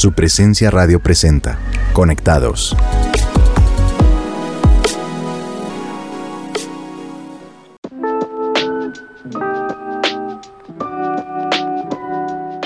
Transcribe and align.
Su 0.00 0.12
presencia 0.12 0.70
radio 0.70 0.98
presenta. 0.98 1.58
Conectados. 1.92 2.74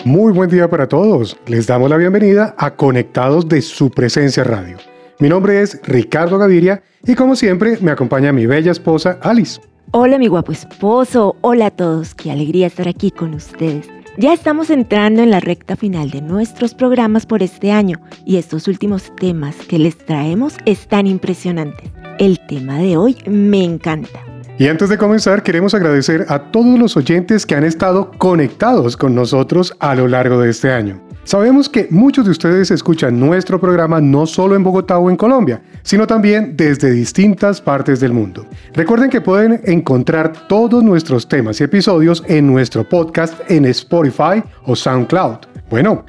Muy 0.05 0.33
buen 0.33 0.49
día 0.49 0.71
para 0.71 0.87
todos. 0.87 1.37
Les 1.49 1.67
damos 1.67 1.91
la 1.91 1.97
bienvenida 1.97 2.55
a 2.57 2.77
Conectados 2.77 3.49
de 3.49 3.63
su 3.63 3.91
presencia 3.91 4.45
radio. 4.45 4.77
Mi 5.19 5.29
nombre 5.29 5.61
es 5.61 5.81
Ricardo 5.83 6.39
Gaviria 6.39 6.85
y 7.05 7.17
como 7.17 7.35
siempre 7.35 7.79
me 7.81 7.91
acompaña 7.91 8.33
mi 8.33 8.47
bella 8.47 8.71
esposa 8.71 9.19
Alice. 9.23 9.61
Hola 9.91 10.19
mi 10.19 10.29
guapo 10.29 10.53
esposo, 10.53 11.35
hola 11.41 11.67
a 11.67 11.71
todos, 11.73 12.15
qué 12.15 12.31
alegría 12.31 12.69
estar 12.69 12.87
aquí 12.87 13.11
con 13.11 13.35
ustedes. 13.35 13.89
Ya 14.17 14.33
estamos 14.33 14.71
entrando 14.71 15.23
en 15.23 15.31
la 15.31 15.41
recta 15.41 15.75
final 15.75 16.11
de 16.11 16.23
nuestros 16.23 16.73
programas 16.73 17.27
por 17.27 17.43
este 17.43 17.73
año 17.73 18.01
y 18.25 18.37
estos 18.37 18.69
últimos 18.69 19.13
temas 19.17 19.57
que 19.69 19.77
les 19.77 19.99
traemos 19.99 20.55
están 20.67 21.09
impresionantes. 21.09 21.91
El 22.21 22.39
tema 22.47 22.79
de 22.79 22.97
hoy 22.97 23.17
me 23.27 23.65
encanta. 23.65 24.21
Y 24.57 24.69
antes 24.69 24.89
de 24.89 24.99
comenzar, 24.99 25.43
queremos 25.43 25.75
agradecer 25.75 26.27
a 26.29 26.53
todos 26.53 26.79
los 26.79 26.97
oyentes 26.97 27.45
que 27.45 27.57
han 27.57 27.65
estado 27.65 28.13
conectados 28.17 28.97
con 28.97 29.17
nosotros 29.17 29.75
a 29.81 29.97
lo 29.97 30.07
largo 30.07 30.41
de 30.41 30.51
este 30.51 30.71
año. 30.71 31.03
Sabemos 31.25 31.71
que 31.71 31.89
muchos 31.91 32.27
de 32.27 32.33
ustedes 32.33 32.71
escuchan 32.71 33.19
nuestro 33.19 33.59
programa 33.59 33.99
no 33.99 34.27
solo 34.27 34.57
en 34.57 34.63
Bogotá 34.63 34.99
o 34.99 35.09
en 35.09 35.17
Colombia, 35.17 35.63
sino 35.83 36.07
también 36.07 36.55
desde 36.55 36.91
distintas 36.91 37.63
partes 37.63 37.99
del 37.99 38.13
mundo. 38.13 38.47
Recuerden 38.75 39.09
que 39.09 39.23
pueden 39.23 39.59
encontrar 39.65 40.35
todos 40.49 40.85
nuestros 40.85 41.27
temas 41.27 41.59
y 41.61 41.65
episodios 41.65 42.23
en 42.29 42.47
nuestro 42.47 42.87
podcast 42.87 43.41
en 43.51 43.65
Spotify 43.65 44.45
o 44.67 44.77
SoundCloud. 44.77 45.39
Bueno, 45.71 46.05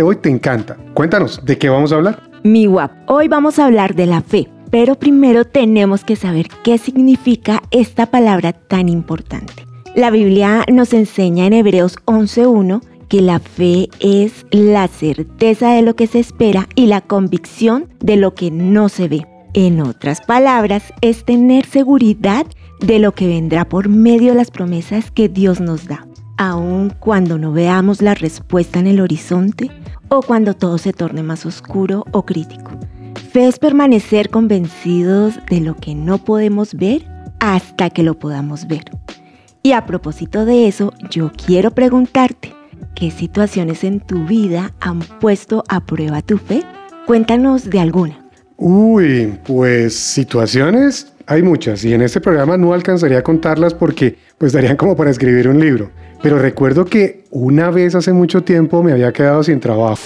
hoy 0.00 0.16
te 0.16 0.28
encanta. 0.28 0.76
Cuéntanos, 0.94 1.44
¿de 1.44 1.58
qué 1.58 1.68
vamos 1.68 1.90
a 1.90 1.96
hablar? 1.96 2.22
Mi 2.44 2.66
guap, 2.66 2.92
hoy 3.06 3.26
vamos 3.26 3.58
a 3.58 3.64
hablar 3.66 3.96
de 3.96 4.06
la 4.06 4.20
fe, 4.20 4.48
pero 4.70 4.94
primero 4.94 5.44
tenemos 5.44 6.04
que 6.04 6.14
saber 6.14 6.46
qué 6.62 6.78
significa 6.78 7.60
esta 7.72 8.06
palabra 8.06 8.52
tan 8.52 8.88
importante. 8.88 9.66
La 9.96 10.10
Biblia 10.10 10.64
nos 10.70 10.92
enseña 10.92 11.46
en 11.46 11.54
Hebreos 11.54 11.96
11.1 12.04 12.82
que 13.08 13.20
la 13.20 13.38
fe 13.38 13.88
es 14.00 14.46
la 14.50 14.88
certeza 14.88 15.72
de 15.72 15.82
lo 15.82 15.96
que 15.96 16.06
se 16.06 16.18
espera 16.18 16.68
y 16.74 16.86
la 16.86 17.00
convicción 17.00 17.88
de 18.00 18.16
lo 18.16 18.34
que 18.34 18.50
no 18.50 18.88
se 18.88 19.08
ve. 19.08 19.26
En 19.54 19.80
otras 19.80 20.20
palabras, 20.20 20.92
es 21.00 21.24
tener 21.24 21.64
seguridad 21.64 22.46
de 22.80 22.98
lo 22.98 23.12
que 23.12 23.26
vendrá 23.26 23.66
por 23.68 23.88
medio 23.88 24.32
de 24.32 24.38
las 24.38 24.50
promesas 24.50 25.10
que 25.10 25.28
Dios 25.28 25.60
nos 25.60 25.86
da, 25.86 26.06
aun 26.36 26.92
cuando 27.00 27.38
no 27.38 27.52
veamos 27.52 28.02
la 28.02 28.14
respuesta 28.14 28.78
en 28.78 28.86
el 28.86 29.00
horizonte 29.00 29.70
o 30.08 30.20
cuando 30.22 30.54
todo 30.54 30.78
se 30.78 30.92
torne 30.92 31.22
más 31.22 31.46
oscuro 31.46 32.04
o 32.12 32.24
crítico. 32.24 32.72
Fe 33.32 33.46
es 33.46 33.58
permanecer 33.58 34.30
convencidos 34.30 35.38
de 35.48 35.60
lo 35.60 35.74
que 35.74 35.94
no 35.94 36.18
podemos 36.18 36.74
ver 36.74 37.06
hasta 37.40 37.90
que 37.90 38.02
lo 38.02 38.18
podamos 38.18 38.66
ver. 38.66 38.84
Y 39.62 39.72
a 39.72 39.84
propósito 39.84 40.44
de 40.44 40.68
eso, 40.68 40.92
yo 41.10 41.32
quiero 41.32 41.70
preguntarte, 41.70 42.54
¿Qué 42.94 43.10
situaciones 43.10 43.84
en 43.84 44.00
tu 44.00 44.24
vida 44.24 44.72
han 44.80 45.00
puesto 45.00 45.64
a 45.68 45.84
prueba 45.84 46.22
tu 46.22 46.38
fe? 46.38 46.62
Cuéntanos 47.06 47.68
de 47.68 47.80
alguna. 47.80 48.18
Uy, 48.56 49.38
pues 49.46 49.94
situaciones 49.94 51.12
hay 51.26 51.42
muchas 51.42 51.84
y 51.84 51.92
en 51.92 52.02
este 52.02 52.20
programa 52.20 52.56
no 52.56 52.72
alcanzaría 52.72 53.18
a 53.18 53.22
contarlas 53.22 53.74
porque 53.74 54.16
pues 54.38 54.52
darían 54.52 54.76
como 54.76 54.96
para 54.96 55.10
escribir 55.10 55.48
un 55.48 55.60
libro. 55.60 55.90
Pero 56.22 56.38
recuerdo 56.38 56.84
que 56.84 57.24
una 57.30 57.70
vez 57.70 57.94
hace 57.94 58.12
mucho 58.12 58.42
tiempo 58.42 58.82
me 58.82 58.92
había 58.92 59.12
quedado 59.12 59.42
sin 59.42 59.60
trabajo. 59.60 60.02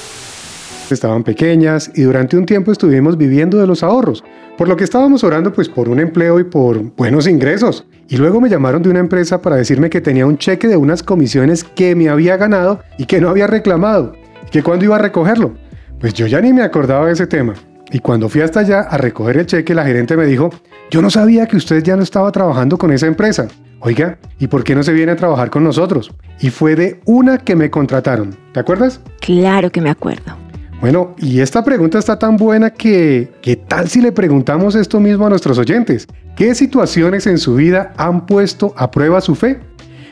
Estaban 0.91 1.23
pequeñas 1.23 1.91
y 1.95 2.03
durante 2.03 2.37
un 2.37 2.47
tiempo 2.47 2.73
estuvimos 2.73 3.17
viviendo 3.17 3.59
de 3.59 3.67
los 3.67 3.85
ahorros, 3.85 4.25
por 4.59 4.67
lo 4.67 4.77
que 4.77 4.83
estábamos 4.83 5.23
orando 5.23 5.53
pues 5.53 5.69
por 5.69 5.89
un 5.89 6.01
empleo 6.01 6.41
y 6.41 6.45
por 6.45 6.83
buenos 6.97 7.29
ingresos. 7.29 7.87
Y 8.11 8.17
luego 8.17 8.41
me 8.41 8.49
llamaron 8.49 8.83
de 8.83 8.91
una 8.91 8.99
empresa 8.99 9.41
para 9.41 9.55
decirme 9.55 9.89
que 9.89 10.01
tenía 10.01 10.27
un 10.27 10.37
cheque 10.37 10.67
de 10.67 10.77
unas 10.77 11.01
comisiones 11.01 11.63
que 11.63 11.95
me 11.95 12.09
había 12.09 12.37
ganado 12.37 12.81
y 12.99 13.07
que 13.07 13.21
no 13.21 13.29
había 13.29 13.47
reclamado, 13.47 14.15
y 14.45 14.51
que 14.51 14.65
cuándo 14.65 14.85
iba 14.85 14.97
a 14.97 14.99
recogerlo. 14.99 15.55
Pues 16.01 16.13
yo 16.15 16.27
ya 16.27 16.41
ni 16.41 16.53
me 16.53 16.63
acordaba 16.63 17.07
de 17.07 17.13
ese 17.13 17.29
tema. 17.29 17.55
Y 17.93 18.01
cuando 18.01 18.29
fui 18.29 18.41
hasta 18.41 18.61
allá 18.61 18.81
a 18.81 18.97
recoger 18.99 19.37
el 19.37 19.47
cheque, 19.47 19.77
la 19.77 19.85
gerente 19.85 20.17
me 20.17 20.27
dijo, 20.27 20.51
yo 20.91 21.01
no 21.03 21.09
sabía 21.09 21.47
que 21.47 21.57
usted 21.57 21.85
ya 21.85 21.95
no 21.95 22.03
estaba 22.03 22.33
trabajando 22.33 22.79
con 22.79 22.91
esa 22.91 23.07
empresa. 23.07 23.47
Oiga, 23.79 24.19
¿y 24.41 24.49
por 24.49 24.65
qué 24.65 24.75
no 24.75 24.83
se 24.83 24.93
viene 24.93 25.13
a 25.13 25.17
trabajar 25.17 25.49
con 25.49 25.63
nosotros? 25.63 26.11
Y 26.41 26.51
fue 26.51 26.75
de 26.75 27.01
una 27.05 27.39
que 27.39 27.55
me 27.55 27.71
contrataron. 27.71 28.37
¿Te 28.53 28.59
acuerdas? 28.59 29.01
Claro 29.21 29.71
que 29.71 29.81
me 29.81 29.91
acuerdo. 29.91 30.37
Bueno, 30.81 31.15
y 31.19 31.41
esta 31.41 31.63
pregunta 31.63 31.99
está 31.99 32.19
tan 32.19 32.37
buena 32.39 32.71
que, 32.71 33.31
¿qué 33.43 33.55
tal 33.55 33.89
si 33.89 34.01
le 34.01 34.13
preguntamos 34.13 34.75
esto 34.75 34.99
mismo 34.99 35.27
a 35.27 35.29
nuestros 35.29 35.59
oyentes? 35.59 36.09
¿Qué 36.37 36.55
situaciones 36.55 37.27
en 37.27 37.39
su 37.39 37.55
vida 37.55 37.93
han 37.97 38.27
puesto 38.27 38.73
a 38.77 38.91
prueba 38.91 39.21
su 39.21 39.35
fe? 39.35 39.61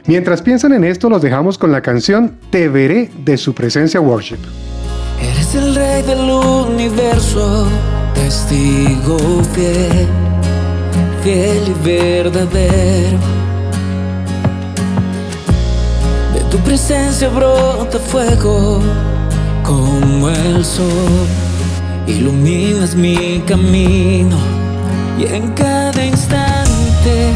Mientras 0.06 0.42
piensan 0.42 0.72
en 0.72 0.84
esto, 0.84 1.08
los 1.08 1.20
dejamos 1.20 1.58
con 1.58 1.70
la 1.70 1.82
canción 1.82 2.38
Te 2.50 2.68
veré 2.68 3.10
de 3.24 3.36
su 3.36 3.54
presencia 3.54 4.00
worship. 4.00 4.38
Eres 5.20 5.54
el 5.54 5.74
rey 5.74 6.02
del 6.02 6.30
universo, 6.30 7.66
testigo 8.14 9.18
fiel, 9.54 10.06
fiel 11.22 11.62
y 11.68 11.86
verdadero. 11.86 13.18
De 16.34 16.40
tu 16.50 16.58
presencia 16.58 17.28
brota 17.28 17.98
fuego 17.98 18.80
como 19.62 20.30
el 20.30 20.64
sol, 20.64 21.26
iluminas 22.06 22.94
mi 22.94 23.42
camino 23.46 24.57
y 25.18 25.24
en 25.24 25.48
cada 25.52 26.04
instante 26.04 27.32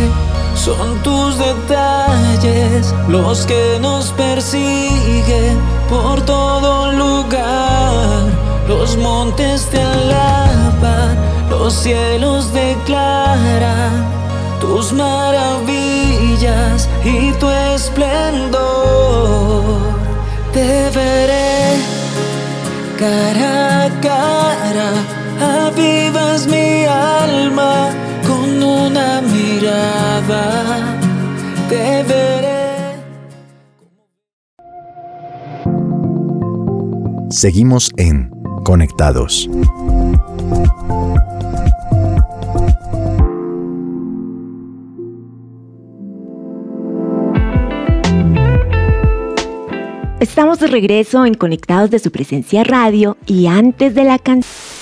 son 0.54 1.03
tus 1.03 1.37
detalles 1.38 2.94
los 3.09 3.44
que 3.47 3.78
nos 3.81 4.12
persiguen 4.12 5.59
por 5.88 6.20
todo 6.22 6.93
lugar. 6.93 8.22
Los 8.69 8.97
montes 8.97 9.66
te 9.66 9.82
alaban, 9.82 11.16
los 11.50 11.72
cielos 11.75 12.53
declaran 12.53 14.06
tus 14.60 14.93
maravillas 14.93 16.88
y 17.04 17.32
tu 17.32 17.49
esplendor. 17.75 18.62
Te 20.53 20.88
veré 20.91 21.76
cara 22.97 23.87
a 23.87 23.91
cara, 24.00 24.91
avivas 25.66 26.47
mi 26.47 26.62
alma 27.53 27.91
con 28.27 28.63
una 28.63 29.21
mirada, 29.21 30.99
te 31.69 32.03
veré. 32.05 32.97
Seguimos 37.31 37.91
en 37.97 38.31
Conectados. 38.65 39.49
Estamos 50.21 50.61
de 50.61 50.69
regreso 50.69 51.27
en 51.27 51.35
Conectados 51.35 51.91
de 51.91 51.99
su 51.99 52.11
presencia 52.12 52.65
radio 52.65 53.17
y 53.27 53.49
antes 53.49 53.95
de 53.95 54.05
la 54.05 54.19
canción 54.19 54.73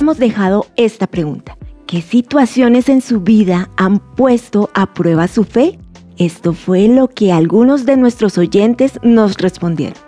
hemos 0.00 0.18
dejado 0.18 0.66
esta 0.76 1.06
pregunta. 1.06 1.56
¿Qué 1.90 2.02
situaciones 2.02 2.88
en 2.88 3.00
su 3.00 3.18
vida 3.18 3.68
han 3.76 3.98
puesto 3.98 4.70
a 4.74 4.86
prueba 4.86 5.26
su 5.26 5.42
fe? 5.42 5.76
Esto 6.18 6.52
fue 6.52 6.86
lo 6.86 7.08
que 7.08 7.32
algunos 7.32 7.84
de 7.84 7.96
nuestros 7.96 8.38
oyentes 8.38 9.00
nos 9.02 9.36
respondieron. 9.38 9.98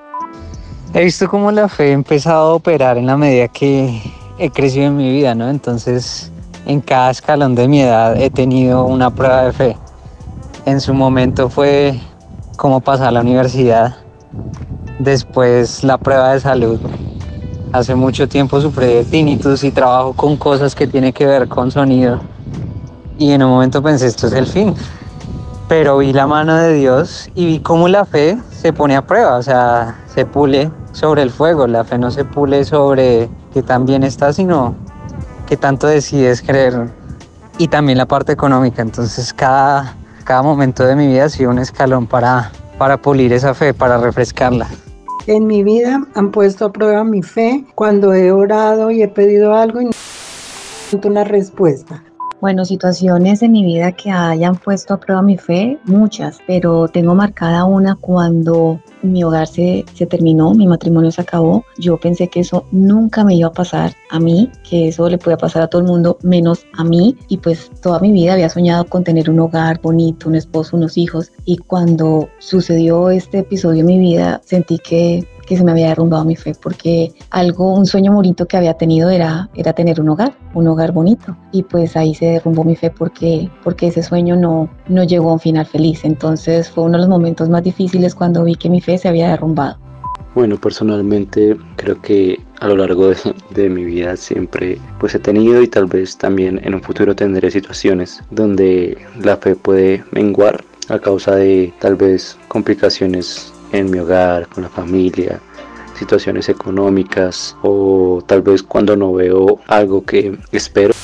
He 0.94 1.02
visto 1.02 1.28
cómo 1.28 1.50
la 1.50 1.68
fe 1.68 1.88
ha 1.88 1.92
empezado 1.94 2.52
a 2.52 2.54
operar 2.54 2.98
en 2.98 3.06
la 3.06 3.16
medida 3.16 3.48
que 3.48 4.00
he 4.38 4.48
crecido 4.48 4.86
en 4.86 4.96
mi 4.96 5.10
vida, 5.10 5.34
¿no? 5.34 5.50
Entonces, 5.50 6.30
en 6.66 6.80
cada 6.80 7.10
escalón 7.10 7.56
de 7.56 7.66
mi 7.66 7.80
edad 7.80 8.16
he 8.16 8.30
tenido 8.30 8.84
una 8.84 9.12
prueba 9.12 9.46
de 9.46 9.52
fe. 9.52 9.76
En 10.66 10.80
su 10.80 10.94
momento 10.94 11.50
fue 11.50 11.98
como 12.58 12.80
pasar 12.80 13.12
la 13.12 13.22
universidad 13.22 13.96
Después 14.98 15.82
la 15.82 15.98
prueba 15.98 16.34
de 16.34 16.38
salud. 16.38 16.78
Hace 17.72 17.94
mucho 17.94 18.28
tiempo 18.28 18.60
sufrí 18.60 19.02
tinnitus 19.10 19.64
y 19.64 19.70
trabajo 19.70 20.12
con 20.12 20.36
cosas 20.36 20.74
que 20.74 20.86
tienen 20.86 21.10
que 21.10 21.24
ver 21.24 21.48
con 21.48 21.70
sonido. 21.70 22.20
Y 23.18 23.32
en 23.32 23.42
un 23.42 23.50
momento 23.50 23.82
pensé, 23.82 24.08
esto 24.08 24.26
es 24.26 24.34
el 24.34 24.46
fin. 24.46 24.74
Pero 25.68 25.96
vi 25.96 26.12
la 26.12 26.26
mano 26.26 26.54
de 26.54 26.74
Dios 26.74 27.30
y 27.34 27.46
vi 27.46 27.60
cómo 27.60 27.88
la 27.88 28.04
fe 28.04 28.36
se 28.50 28.74
pone 28.74 28.94
a 28.94 29.06
prueba, 29.06 29.38
o 29.38 29.42
sea, 29.42 30.04
se 30.14 30.26
pule 30.26 30.70
sobre 30.92 31.22
el 31.22 31.30
fuego. 31.30 31.66
La 31.66 31.82
fe 31.82 31.96
no 31.96 32.10
se 32.10 32.26
pule 32.26 32.66
sobre 32.66 33.30
que 33.54 33.62
tan 33.62 33.86
bien 33.86 34.04
está, 34.04 34.34
sino 34.34 34.74
que 35.46 35.56
tanto 35.56 35.86
decides 35.86 36.42
creer. 36.42 36.90
Y 37.56 37.68
también 37.68 37.96
la 37.96 38.04
parte 38.04 38.32
económica. 38.32 38.82
Entonces 38.82 39.32
cada, 39.32 39.94
cada 40.24 40.42
momento 40.42 40.84
de 40.84 40.94
mi 40.94 41.06
vida 41.06 41.24
ha 41.24 41.28
sido 41.30 41.48
un 41.48 41.58
escalón 41.58 42.06
para, 42.06 42.52
para 42.76 42.98
pulir 42.98 43.32
esa 43.32 43.54
fe, 43.54 43.72
para 43.72 43.96
refrescarla. 43.96 44.68
En 45.26 45.46
mi 45.46 45.62
vida 45.62 46.02
han 46.14 46.30
puesto 46.30 46.66
a 46.66 46.72
prueba 46.72 47.04
mi 47.04 47.22
fe 47.22 47.64
cuando 47.74 48.12
he 48.12 48.32
orado 48.32 48.90
y 48.90 49.02
he 49.02 49.08
pedido 49.08 49.54
algo 49.54 49.80
y 49.80 49.86
no 49.86 49.92
una 51.04 51.24
respuesta. 51.24 52.02
Bueno, 52.40 52.64
situaciones 52.64 53.42
en 53.42 53.52
mi 53.52 53.64
vida 53.64 53.92
que 53.92 54.10
hayan 54.10 54.56
puesto 54.56 54.94
a 54.94 55.00
prueba 55.00 55.22
mi 55.22 55.38
fe, 55.38 55.78
muchas, 55.84 56.40
pero 56.46 56.88
tengo 56.88 57.14
marcada 57.14 57.64
una 57.64 57.94
cuando 57.94 58.80
mi 59.02 59.24
hogar 59.24 59.46
se, 59.46 59.84
se, 59.94 60.06
terminó, 60.06 60.54
mi 60.54 60.66
matrimonio 60.66 61.10
se 61.10 61.20
acabó. 61.20 61.64
Yo 61.78 61.96
pensé 61.98 62.28
que 62.28 62.40
eso 62.40 62.66
nunca 62.70 63.24
me 63.24 63.34
iba 63.34 63.48
a 63.48 63.52
pasar 63.52 63.94
a 64.10 64.18
mí, 64.18 64.50
que 64.68 64.88
eso 64.88 65.08
le 65.08 65.18
podía 65.18 65.36
pasar 65.36 65.62
a 65.62 65.68
todo 65.68 65.82
el 65.82 65.88
mundo, 65.88 66.18
menos 66.22 66.64
a 66.76 66.84
mí. 66.84 67.16
Y 67.28 67.38
pues 67.38 67.70
toda 67.80 68.00
mi 68.00 68.12
vida 68.12 68.34
había 68.34 68.48
soñado 68.48 68.84
con 68.86 69.04
tener 69.04 69.30
un 69.30 69.40
hogar 69.40 69.80
bonito, 69.80 70.28
un 70.28 70.34
esposo, 70.34 70.76
unos 70.76 70.96
hijos. 70.96 71.32
Y 71.44 71.58
cuando 71.58 72.28
sucedió 72.38 73.10
este 73.10 73.38
episodio 73.38 73.80
en 73.80 73.86
mi 73.86 73.98
vida, 73.98 74.40
sentí 74.44 74.78
que 74.78 75.26
que 75.46 75.56
se 75.56 75.64
me 75.64 75.72
había 75.72 75.88
derrumbado 75.88 76.24
mi 76.24 76.36
fe, 76.36 76.54
porque 76.60 77.12
algo, 77.30 77.74
un 77.74 77.86
sueño 77.86 78.12
bonito 78.12 78.46
que 78.46 78.56
había 78.56 78.74
tenido 78.74 79.10
era, 79.10 79.48
era 79.54 79.72
tener 79.72 80.00
un 80.00 80.08
hogar, 80.08 80.34
un 80.54 80.66
hogar 80.66 80.92
bonito. 80.92 81.36
Y 81.52 81.62
pues 81.62 81.96
ahí 81.96 82.14
se 82.14 82.26
derrumbó 82.26 82.64
mi 82.64 82.76
fe 82.76 82.90
porque, 82.90 83.50
porque 83.62 83.88
ese 83.88 84.02
sueño 84.02 84.36
no, 84.36 84.68
no 84.88 85.04
llegó 85.04 85.30
a 85.30 85.34
un 85.34 85.40
final 85.40 85.66
feliz. 85.66 86.04
Entonces 86.04 86.70
fue 86.70 86.84
uno 86.84 86.92
de 86.92 86.98
los 86.98 87.08
momentos 87.08 87.48
más 87.48 87.62
difíciles 87.62 88.14
cuando 88.14 88.44
vi 88.44 88.54
que 88.54 88.70
mi 88.70 88.80
fe 88.80 88.98
se 88.98 89.08
había 89.08 89.28
derrumbado. 89.28 89.78
Bueno, 90.34 90.56
personalmente 90.56 91.58
creo 91.76 92.00
que 92.00 92.40
a 92.60 92.68
lo 92.68 92.76
largo 92.76 93.08
de, 93.08 93.16
de, 93.50 93.68
mi 93.68 93.84
vida 93.84 94.16
siempre 94.16 94.78
pues 94.98 95.14
he 95.14 95.18
tenido 95.18 95.60
y 95.60 95.68
tal 95.68 95.84
vez 95.84 96.16
también 96.16 96.58
en 96.64 96.74
un 96.74 96.80
futuro 96.80 97.14
tendré 97.14 97.50
situaciones 97.50 98.22
donde 98.30 98.96
la 99.22 99.36
fe 99.36 99.56
puede 99.56 100.02
menguar 100.10 100.64
a 100.88 100.98
causa 100.98 101.36
de 101.36 101.72
tal 101.80 101.96
vez 101.96 102.38
complicaciones 102.48 103.51
en 103.72 103.90
mi 103.90 103.98
hogar, 103.98 104.46
con 104.48 104.62
la 104.62 104.68
familia, 104.68 105.40
situaciones 105.98 106.48
económicas 106.48 107.56
o 107.62 108.22
tal 108.26 108.42
vez 108.42 108.62
cuando 108.62 108.96
no 108.96 109.12
veo 109.12 109.60
algo 109.66 110.04
que 110.04 110.36
espero. 110.52 110.94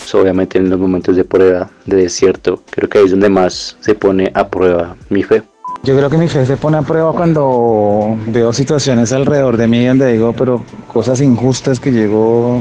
Pues, 0.00 0.14
obviamente 0.14 0.58
en 0.58 0.70
los 0.70 0.78
momentos 0.78 1.16
de 1.16 1.24
prueba, 1.24 1.68
de 1.84 1.96
desierto, 1.96 2.62
creo 2.70 2.88
que 2.88 2.98
ahí 2.98 3.04
es 3.06 3.10
donde 3.10 3.28
más 3.28 3.76
se 3.80 3.94
pone 3.94 4.30
a 4.34 4.48
prueba 4.48 4.96
mi 5.08 5.22
fe. 5.22 5.42
Yo 5.82 5.96
creo 5.96 6.08
que 6.10 6.16
mi 6.16 6.28
fe 6.28 6.46
se 6.46 6.56
pone 6.56 6.76
a 6.78 6.82
prueba 6.82 7.12
cuando 7.12 8.16
veo 8.26 8.52
situaciones 8.52 9.12
alrededor 9.12 9.56
de 9.56 9.66
mí 9.66 9.84
donde 9.84 10.12
digo, 10.12 10.32
pero 10.32 10.62
cosas 10.92 11.20
injustas 11.20 11.78
que 11.78 11.92
llego, 11.92 12.60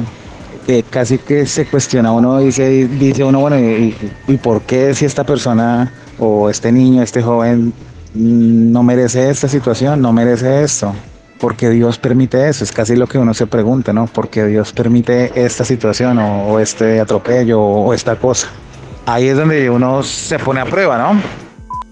que 0.66 0.83
casi 0.83 1.18
que 1.18 1.45
se 1.45 1.66
cuestiona 1.66 2.12
uno 2.12 2.39
dice, 2.39 2.88
dice 2.88 3.24
uno, 3.24 3.39
bueno, 3.39 3.60
¿y, 3.60 3.95
¿y 4.27 4.38
por 4.38 4.62
qué 4.62 4.94
si 4.94 5.06
esta 5.06 5.24
persona 5.24 5.92
o 6.19 6.50
este 6.50 6.72
niño, 6.72 7.01
este 7.01 7.22
joven 7.22 7.74
no 8.15 8.83
merece 8.83 9.29
esta 9.29 9.47
situación, 9.47 10.01
no 10.01 10.13
merece 10.13 10.63
esto. 10.63 10.94
porque 11.38 11.69
Dios 11.69 11.97
permite 12.00 12.47
eso? 12.47 12.63
Es 12.63 12.71
casi 12.71 12.95
lo 12.95 13.07
que 13.07 13.17
uno 13.17 13.33
se 13.33 13.45
pregunta, 13.45 13.91
¿no? 13.91 14.07
¿Por 14.07 14.29
qué 14.29 14.45
Dios 14.45 14.71
permite 14.71 15.31
esta 15.35 15.65
situación 15.65 16.17
o, 16.17 16.59
este 16.59 17.00
atropello 17.00 17.62
o, 17.62 17.94
esta 17.94 18.15
cosa? 18.15 18.47
Ahí 19.06 19.27
es 19.27 19.38
donde 19.38 19.69
uno 19.69 20.01
se 20.01 20.39
pone 20.39 20.62
a 20.62 20.65
prueba, 20.65 20.97
¿no? 20.97 21.21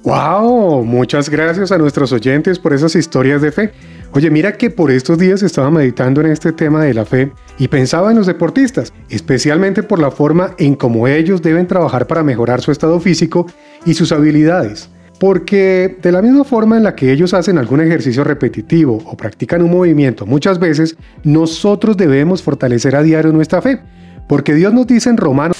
¡Wow! 0.03 0.83
Muchas 0.85 1.29
gracias 1.29 1.71
a 1.71 1.77
nuestros 1.77 2.11
oyentes 2.13 2.57
por 2.57 2.73
esas 2.73 2.95
historias 2.95 3.41
de 3.41 3.51
fe. 3.51 3.71
Oye, 4.13 4.29
mira 4.29 4.53
que 4.53 4.69
por 4.69 4.91
estos 4.91 5.17
días 5.17 5.43
estaba 5.43 5.71
meditando 5.71 6.21
en 6.21 6.27
este 6.27 6.51
tema 6.51 6.83
de 6.83 6.93
la 6.93 7.05
fe 7.05 7.31
y 7.57 7.67
pensaba 7.67 8.11
en 8.11 8.17
los 8.17 8.27
deportistas, 8.27 8.93
especialmente 9.09 9.83
por 9.83 9.99
la 9.99 10.11
forma 10.11 10.55
en 10.57 10.75
cómo 10.75 11.07
ellos 11.07 11.41
deben 11.41 11.67
trabajar 11.67 12.07
para 12.07 12.23
mejorar 12.23 12.61
su 12.61 12.71
estado 12.71 12.99
físico 12.99 13.45
y 13.85 13.93
sus 13.93 14.11
habilidades. 14.11 14.89
Porque 15.23 15.99
de 16.01 16.11
la 16.11 16.21
misma 16.21 16.43
forma 16.43 16.75
en 16.75 16.83
la 16.83 16.97
que 16.97 17.09
ellos 17.09 17.33
hacen 17.33 17.57
algún 17.57 17.79
ejercicio 17.79 18.25
repetitivo 18.25 19.01
o 19.05 19.15
practican 19.15 19.61
un 19.61 19.71
movimiento 19.71 20.25
muchas 20.25 20.59
veces, 20.59 20.97
nosotros 21.23 21.95
debemos 21.95 22.43
fortalecer 22.43 22.93
a 22.97 23.03
diario 23.03 23.31
nuestra 23.31 23.61
fe. 23.61 23.79
Porque 24.27 24.53
Dios 24.53 24.73
nos 24.73 24.85
dice 24.85 25.09
en 25.09 25.15
Romanos 25.15 25.55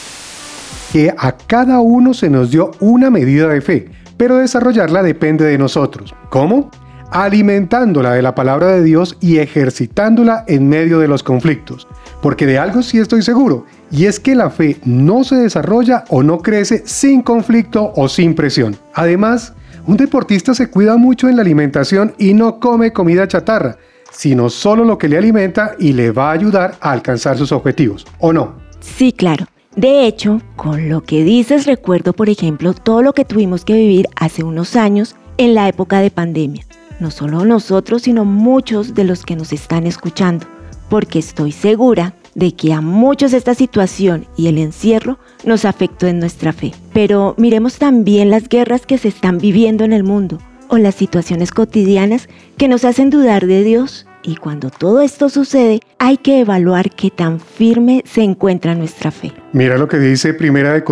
que 0.92 1.16
a 1.18 1.38
cada 1.38 1.80
uno 1.80 2.14
se 2.14 2.30
nos 2.30 2.52
dio 2.52 2.72
una 2.82 3.10
medida 3.10 3.48
de 3.48 3.62
fe, 3.62 3.86
pero 4.18 4.36
desarrollarla 4.36 5.02
depende 5.02 5.46
de 5.46 5.58
nosotros. 5.58 6.14
¿Cómo? 6.30 6.70
Alimentándola 7.14 8.14
de 8.14 8.24
la 8.24 8.34
palabra 8.34 8.68
de 8.68 8.84
Dios 8.84 9.18
y 9.22 9.38
ejercitándola 9.38 10.44
en 10.48 10.68
medio 10.68 11.00
de 11.00 11.08
los 11.08 11.22
conflictos. 11.22 11.88
Porque 12.22 12.46
de 12.46 12.58
algo 12.58 12.82
sí 12.82 12.98
estoy 12.98 13.22
seguro, 13.22 13.66
y 13.92 14.06
es 14.06 14.20
que 14.20 14.34
la 14.34 14.50
fe 14.50 14.78
no 14.84 15.24
se 15.24 15.36
desarrolla 15.36 16.06
o 16.10 16.24
no 16.24 16.40
crece 16.40 16.82
sin 16.86 17.22
conflicto 17.22 17.94
o 17.96 18.10
sin 18.10 18.34
presión. 18.34 18.76
Además, 18.96 19.54
un 19.86 19.98
deportista 19.98 20.56
se 20.56 20.70
cuida 20.70 20.98
mucho 20.98 21.30
en 21.30 21.36
la 21.36 21.44
alimentación 21.44 22.16
y 22.18 22.34
no 22.34 22.60
come 22.60 22.92
comida 22.92 23.28
chatarra, 23.28 23.78
sino 24.12 24.50
solo 24.50 24.84
lo 24.84 24.98
que 24.98 25.08
le 25.08 25.18
alimenta 25.18 25.76
y 25.78 25.94
le 25.94 26.12
va 26.12 26.30
a 26.30 26.34
ayudar 26.34 26.76
a 26.82 26.92
alcanzar 26.92 27.38
sus 27.38 27.52
objetivos, 27.52 28.08
¿o 28.20 28.34
no? 28.34 28.56
Sí, 28.80 29.12
claro. 29.12 29.46
De 29.76 30.06
hecho, 30.06 30.42
con 30.56 30.90
lo 30.90 31.02
que 31.02 31.24
dices 31.24 31.66
recuerdo, 31.66 32.14
por 32.14 32.30
ejemplo, 32.30 32.74
todo 32.74 33.02
lo 33.02 33.14
que 33.14 33.26
tuvimos 33.26 33.66
que 33.66 33.74
vivir 33.74 34.08
hace 34.16 34.44
unos 34.44 34.76
años 34.76 35.16
en 35.38 35.54
la 35.54 35.68
época 35.68 36.00
de 36.00 36.12
pandemia. 36.12 36.64
No 37.04 37.12
solo 37.12 37.44
nosotros, 37.44 38.04
sino 38.04 38.24
muchos 38.24 38.96
de 38.96 39.04
los 39.04 39.26
que 39.26 39.36
nos 39.36 39.52
están 39.52 39.86
escuchando, 39.88 40.46
porque 40.90 41.20
estoy 41.20 41.52
segura 41.52 42.14
de 42.34 42.56
que 42.56 42.72
a 42.72 42.80
muchos 42.80 43.34
esta 43.34 43.56
situación 43.56 44.26
y 44.38 44.48
el 44.48 44.58
encierro 44.58 45.20
nos 45.44 45.66
afectó 45.66 46.08
en 46.08 46.20
nuestra 46.20 46.54
fe. 46.54 46.72
Pero 46.94 47.36
miremos 47.38 47.78
también 47.78 48.30
las 48.30 48.48
guerras 48.48 48.86
que 48.86 48.98
se 48.98 49.10
están 49.10 49.38
viviendo 49.38 49.84
en 49.84 49.92
el 49.92 50.06
mundo 50.06 50.40
o 50.70 50.78
las 50.78 50.96
situaciones 50.96 51.52
cotidianas 51.52 52.30
que 52.56 52.70
nos 52.70 52.86
hacen 52.86 53.10
dudar 53.10 53.48
de 53.48 53.66
Dios. 53.66 54.08
Y 54.24 54.38
cuando 54.38 54.70
todo 54.70 55.02
esto 55.02 55.28
sucede, 55.28 55.82
hay 56.00 56.16
que 56.16 56.40
evaluar 56.40 56.90
qué 56.90 57.10
tan 57.12 57.42
firme 57.42 58.02
se 58.06 58.24
encuentra 58.24 58.76
nuestra 58.76 59.12
fe. 59.12 59.34
Mira 59.52 59.78
lo 59.78 59.90
que 59.90 60.00
dice 60.00 60.34
Primera 60.34 60.72
de 60.72 60.86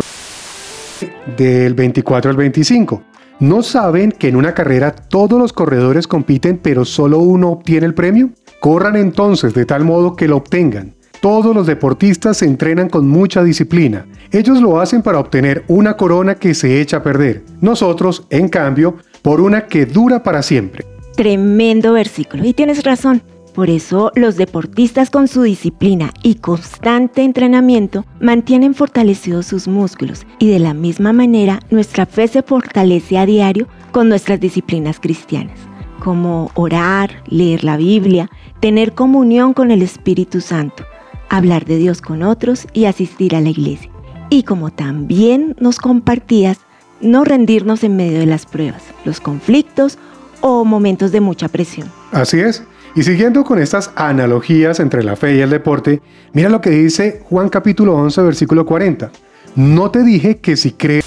del 1.38 1.74
24 1.74 2.32
al 2.32 2.36
25. 2.36 3.11
¿No 3.42 3.64
saben 3.64 4.12
que 4.12 4.28
en 4.28 4.36
una 4.36 4.54
carrera 4.54 4.92
todos 4.92 5.40
los 5.40 5.52
corredores 5.52 6.06
compiten 6.06 6.60
pero 6.62 6.86
solo 6.86 7.18
uno 7.18 7.50
obtiene 7.50 7.88
el 7.88 7.96
premio? 7.96 8.30
Corran 8.60 8.96
entonces 8.96 9.56
de 9.56 9.66
tal 9.66 9.84
modo 9.84 10.16
que 10.16 10.28
lo 10.28 10.38
obtengan. 10.38 10.94
Todos 11.22 11.56
los 11.56 11.66
deportistas 11.66 12.38
se 12.38 12.46
entrenan 12.46 12.88
con 12.88 13.08
mucha 13.08 13.44
disciplina. 13.44 14.06
Ellos 14.32 14.62
lo 14.62 14.80
hacen 14.80 15.02
para 15.02 15.18
obtener 15.18 15.64
una 15.70 15.98
corona 15.98 16.36
que 16.36 16.54
se 16.54 16.82
echa 16.82 16.98
a 16.98 17.04
perder. 17.04 17.44
Nosotros, 17.62 18.28
en 18.30 18.48
cambio, 18.48 18.98
por 19.24 19.42
una 19.42 19.66
que 19.66 19.88
dura 19.88 20.22
para 20.22 20.44
siempre. 20.44 20.86
Tremendo 21.16 21.94
versículo. 21.94 22.46
Y 22.46 22.54
tienes 22.54 22.84
razón. 22.84 23.24
Por 23.54 23.70
eso 23.70 24.12
los 24.16 24.38
deportistas 24.38 25.10
con 25.10 25.28
su 25.28 25.42
disciplina 25.42 26.14
y 26.24 26.36
constante 26.36 27.24
entrenamiento 27.24 28.06
mantienen 28.22 28.74
fortalecidos 28.74 29.46
sus 29.46 29.68
músculos 29.68 30.26
y 30.40 30.50
de 30.50 30.60
la 30.60 30.74
misma 30.74 31.12
manera 31.12 31.60
nuestra 31.70 32.06
fe 32.06 32.30
se 32.30 32.44
fortalece 32.44 33.18
a 33.18 33.26
diario 33.26 33.68
con 33.92 34.08
nuestras 34.08 34.40
disciplinas 34.40 35.02
cristianas, 35.02 35.60
como 36.00 36.50
orar, 36.56 37.24
leer 37.28 37.66
la 37.66 37.76
Biblia, 37.76 38.30
tener 38.62 38.94
comunión 38.94 39.54
con 39.54 39.70
el 39.70 39.82
Espíritu 39.82 40.40
Santo, 40.40 40.86
hablar 41.30 41.66
de 41.66 41.78
Dios 41.78 42.02
con 42.02 42.24
otros 42.24 42.68
y 42.72 42.86
asistir 42.86 43.36
a 43.36 43.42
la 43.42 43.50
iglesia. 43.50 43.92
Y 44.30 44.44
como 44.44 44.72
también 44.72 45.58
nos 45.60 45.78
compartías, 45.78 46.60
no 47.02 47.26
rendirnos 47.26 47.84
en 47.84 47.98
medio 47.98 48.20
de 48.20 48.28
las 48.28 48.46
pruebas, 48.46 48.84
los 49.04 49.20
conflictos 49.20 49.98
o 50.40 50.64
momentos 50.64 51.12
de 51.12 51.20
mucha 51.20 51.50
presión. 51.50 51.92
Así 52.14 52.40
es. 52.40 52.64
Y 52.94 53.04
siguiendo 53.04 53.46
con 53.46 53.60
estas 53.60 53.92
analogías 53.96 54.82
entre 54.82 55.04
la 55.04 55.16
fe 55.16 55.36
y 55.36 55.40
el 55.40 55.50
deporte, 55.50 56.02
mira 56.34 56.50
lo 56.50 56.60
que 56.60 56.72
dice 56.72 57.22
Juan 57.24 57.48
capítulo 57.48 57.96
11 57.96 58.22
versículo 58.22 58.66
40. 58.66 59.12
No 59.56 59.92
te 59.92 60.04
dije 60.04 60.40
que 60.40 60.58
si 60.58 60.72
crees 60.72 61.06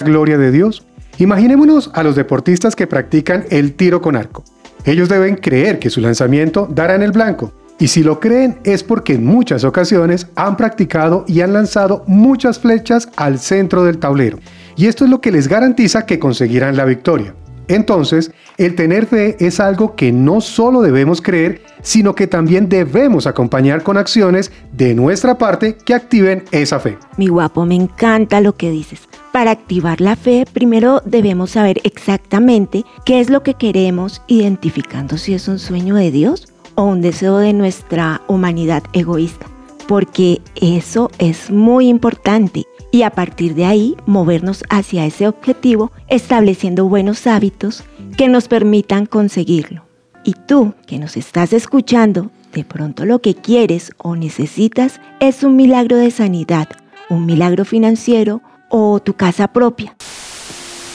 la 0.00 0.06
gloria 0.06 0.36
de 0.36 0.50
Dios. 0.50 0.84
Imaginémonos 1.18 1.90
a 1.94 2.02
los 2.02 2.16
deportistas 2.16 2.74
que 2.74 2.86
practican 2.86 3.44
el 3.50 3.74
tiro 3.74 4.00
con 4.00 4.16
arco. 4.16 4.42
Ellos 4.84 5.08
deben 5.08 5.36
creer 5.36 5.78
que 5.78 5.90
su 5.90 6.00
lanzamiento 6.00 6.66
dará 6.68 6.94
en 6.94 7.02
el 7.02 7.12
blanco 7.12 7.52
y 7.78 7.88
si 7.88 8.02
lo 8.02 8.20
creen 8.20 8.58
es 8.64 8.82
porque 8.82 9.14
en 9.14 9.24
muchas 9.24 9.64
ocasiones 9.64 10.26
han 10.34 10.56
practicado 10.56 11.24
y 11.26 11.40
han 11.40 11.52
lanzado 11.52 12.04
muchas 12.06 12.58
flechas 12.58 13.08
al 13.16 13.38
centro 13.38 13.84
del 13.84 13.98
tablero. 13.98 14.38
Y 14.76 14.86
esto 14.86 15.04
es 15.04 15.10
lo 15.10 15.20
que 15.20 15.32
les 15.32 15.48
garantiza 15.48 16.04
que 16.04 16.18
conseguirán 16.18 16.76
la 16.76 16.84
victoria. 16.84 17.34
Entonces, 17.70 18.32
el 18.58 18.74
tener 18.74 19.06
fe 19.06 19.36
es 19.38 19.60
algo 19.60 19.94
que 19.94 20.10
no 20.10 20.40
solo 20.40 20.82
debemos 20.82 21.22
creer, 21.22 21.62
sino 21.82 22.16
que 22.16 22.26
también 22.26 22.68
debemos 22.68 23.28
acompañar 23.28 23.84
con 23.84 23.96
acciones 23.96 24.50
de 24.72 24.92
nuestra 24.92 25.38
parte 25.38 25.76
que 25.76 25.94
activen 25.94 26.42
esa 26.50 26.80
fe. 26.80 26.98
Mi 27.16 27.28
guapo, 27.28 27.64
me 27.66 27.76
encanta 27.76 28.40
lo 28.40 28.56
que 28.56 28.72
dices. 28.72 29.08
Para 29.30 29.52
activar 29.52 30.00
la 30.00 30.16
fe, 30.16 30.46
primero 30.52 31.00
debemos 31.04 31.52
saber 31.52 31.80
exactamente 31.84 32.84
qué 33.04 33.20
es 33.20 33.30
lo 33.30 33.44
que 33.44 33.54
queremos, 33.54 34.20
identificando 34.26 35.16
si 35.16 35.34
es 35.34 35.46
un 35.46 35.60
sueño 35.60 35.94
de 35.94 36.10
Dios 36.10 36.48
o 36.74 36.82
un 36.82 37.00
deseo 37.00 37.38
de 37.38 37.52
nuestra 37.52 38.20
humanidad 38.26 38.82
egoísta, 38.92 39.46
porque 39.86 40.40
eso 40.56 41.08
es 41.20 41.52
muy 41.52 41.86
importante 41.86 42.66
y 42.90 43.02
a 43.02 43.10
partir 43.10 43.54
de 43.54 43.64
ahí 43.64 43.96
movernos 44.06 44.64
hacia 44.68 45.06
ese 45.06 45.28
objetivo 45.28 45.92
estableciendo 46.08 46.86
buenos 46.88 47.26
hábitos 47.26 47.84
que 48.16 48.28
nos 48.28 48.48
permitan 48.48 49.06
conseguirlo. 49.06 49.84
Y 50.24 50.34
tú 50.34 50.74
que 50.86 50.98
nos 50.98 51.16
estás 51.16 51.52
escuchando, 51.52 52.30
de 52.52 52.64
pronto 52.64 53.04
lo 53.04 53.20
que 53.20 53.34
quieres 53.34 53.92
o 53.98 54.16
necesitas 54.16 55.00
es 55.20 55.44
un 55.44 55.56
milagro 55.56 55.96
de 55.96 56.10
sanidad, 56.10 56.68
un 57.08 57.26
milagro 57.26 57.64
financiero 57.64 58.42
o 58.68 59.00
tu 59.00 59.14
casa 59.14 59.48
propia. 59.48 59.96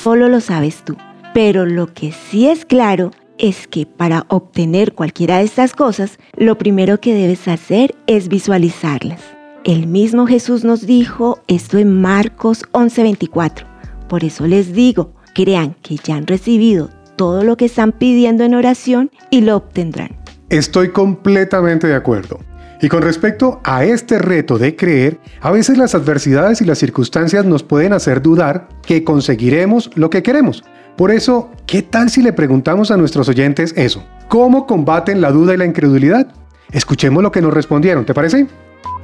Solo 0.03 0.29
lo 0.29 0.39
sabes 0.39 0.83
tú. 0.83 0.95
Pero 1.33 1.65
lo 1.65 1.93
que 1.93 2.13
sí 2.13 2.47
es 2.47 2.63
claro 2.63 3.11
es 3.37 3.67
que 3.67 3.85
para 3.85 4.25
obtener 4.29 4.93
cualquiera 4.93 5.39
de 5.39 5.43
estas 5.43 5.73
cosas, 5.73 6.17
lo 6.37 6.57
primero 6.57 7.01
que 7.01 7.13
debes 7.13 7.49
hacer 7.49 7.93
es 8.07 8.29
visualizarlas. 8.29 9.34
El 9.65 9.87
mismo 9.87 10.27
Jesús 10.27 10.63
nos 10.63 10.85
dijo 10.85 11.39
esto 11.47 11.79
en 11.79 11.99
Marcos 11.99 12.65
11:24. 12.73 13.65
Por 14.07 14.23
eso 14.23 14.45
les 14.45 14.73
digo, 14.73 15.15
crean 15.33 15.75
que 15.81 15.95
ya 15.95 16.17
han 16.17 16.27
recibido 16.27 16.91
todo 17.15 17.43
lo 17.43 17.57
que 17.57 17.65
están 17.65 17.91
pidiendo 17.91 18.43
en 18.43 18.53
oración 18.53 19.09
y 19.31 19.41
lo 19.41 19.55
obtendrán. 19.57 20.11
Estoy 20.49 20.89
completamente 20.89 21.87
de 21.87 21.95
acuerdo. 21.95 22.37
Y 22.79 22.89
con 22.89 23.01
respecto 23.01 23.59
a 23.63 23.83
este 23.85 24.19
reto 24.19 24.59
de 24.59 24.75
creer, 24.75 25.19
a 25.41 25.49
veces 25.49 25.79
las 25.79 25.95
adversidades 25.95 26.61
y 26.61 26.65
las 26.65 26.77
circunstancias 26.77 27.43
nos 27.43 27.63
pueden 27.63 27.93
hacer 27.93 28.21
dudar 28.21 28.69
que 28.85 29.03
conseguiremos 29.03 29.89
lo 29.95 30.11
que 30.11 30.21
queremos. 30.21 30.63
Por 30.95 31.09
eso, 31.09 31.49
¿qué 31.65 31.81
tal 31.81 32.11
si 32.11 32.21
le 32.21 32.33
preguntamos 32.33 32.91
a 32.91 32.97
nuestros 32.97 33.29
oyentes 33.29 33.73
eso? 33.75 34.03
¿Cómo 34.27 34.67
combaten 34.67 35.21
la 35.21 35.31
duda 35.31 35.55
y 35.55 35.57
la 35.57 35.65
incredulidad? 35.65 36.27
Escuchemos 36.71 37.23
lo 37.23 37.31
que 37.31 37.41
nos 37.41 37.51
respondieron, 37.51 38.05
¿te 38.05 38.13
parece? 38.13 38.45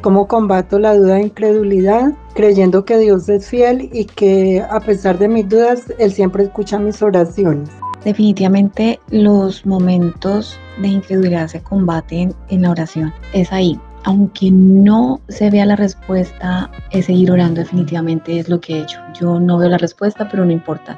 ¿Cómo 0.01 0.27
combato 0.27 0.79
la 0.79 0.95
duda 0.95 1.19
e 1.19 1.23
incredulidad? 1.23 2.13
Creyendo 2.33 2.85
que 2.85 2.97
Dios 2.97 3.29
es 3.29 3.47
fiel 3.47 3.89
y 3.93 4.05
que 4.05 4.63
a 4.67 4.79
pesar 4.79 5.19
de 5.19 5.27
mis 5.27 5.47
dudas, 5.47 5.93
Él 5.99 6.11
siempre 6.11 6.43
escucha 6.43 6.79
mis 6.79 7.01
oraciones. 7.01 7.69
Definitivamente 8.03 8.99
los 9.11 9.65
momentos 9.65 10.59
de 10.81 10.87
incredulidad 10.87 11.47
se 11.47 11.61
combaten 11.61 12.33
en 12.49 12.63
la 12.63 12.71
oración. 12.71 13.13
Es 13.33 13.51
ahí. 13.51 13.79
Aunque 14.03 14.49
no 14.49 15.21
se 15.29 15.51
vea 15.51 15.67
la 15.67 15.75
respuesta, 15.75 16.71
es 16.89 17.05
seguir 17.05 17.31
orando 17.31 17.61
definitivamente 17.61 18.39
es 18.39 18.49
lo 18.49 18.59
que 18.59 18.73
he 18.73 18.81
hecho. 18.81 18.99
Yo 19.19 19.39
no 19.39 19.59
veo 19.59 19.69
la 19.69 19.77
respuesta, 19.77 20.27
pero 20.27 20.43
no 20.43 20.51
importa 20.51 20.97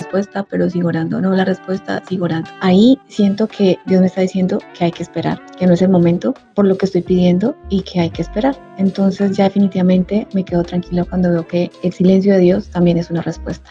respuesta, 0.00 0.44
pero 0.48 0.68
sigo 0.68 0.88
orando. 0.88 1.20
No 1.20 1.30
la 1.30 1.44
respuesta, 1.44 2.02
sigo 2.08 2.24
orando. 2.24 2.50
Ahí 2.60 2.98
siento 3.08 3.46
que 3.46 3.78
Dios 3.86 4.00
me 4.00 4.06
está 4.06 4.22
diciendo 4.22 4.58
que 4.74 4.84
hay 4.84 4.92
que 4.92 5.02
esperar, 5.02 5.40
que 5.58 5.66
no 5.66 5.74
es 5.74 5.82
el 5.82 5.90
momento 5.90 6.34
por 6.54 6.64
lo 6.66 6.76
que 6.76 6.86
estoy 6.86 7.02
pidiendo 7.02 7.54
y 7.68 7.82
que 7.82 8.00
hay 8.00 8.10
que 8.10 8.22
esperar. 8.22 8.56
Entonces 8.78 9.36
ya 9.36 9.44
definitivamente 9.44 10.26
me 10.32 10.44
quedo 10.44 10.62
tranquilo 10.62 11.04
cuando 11.08 11.30
veo 11.30 11.46
que 11.46 11.70
el 11.82 11.92
silencio 11.92 12.34
de 12.34 12.40
Dios 12.40 12.68
también 12.70 12.96
es 12.96 13.10
una 13.10 13.22
respuesta. 13.22 13.70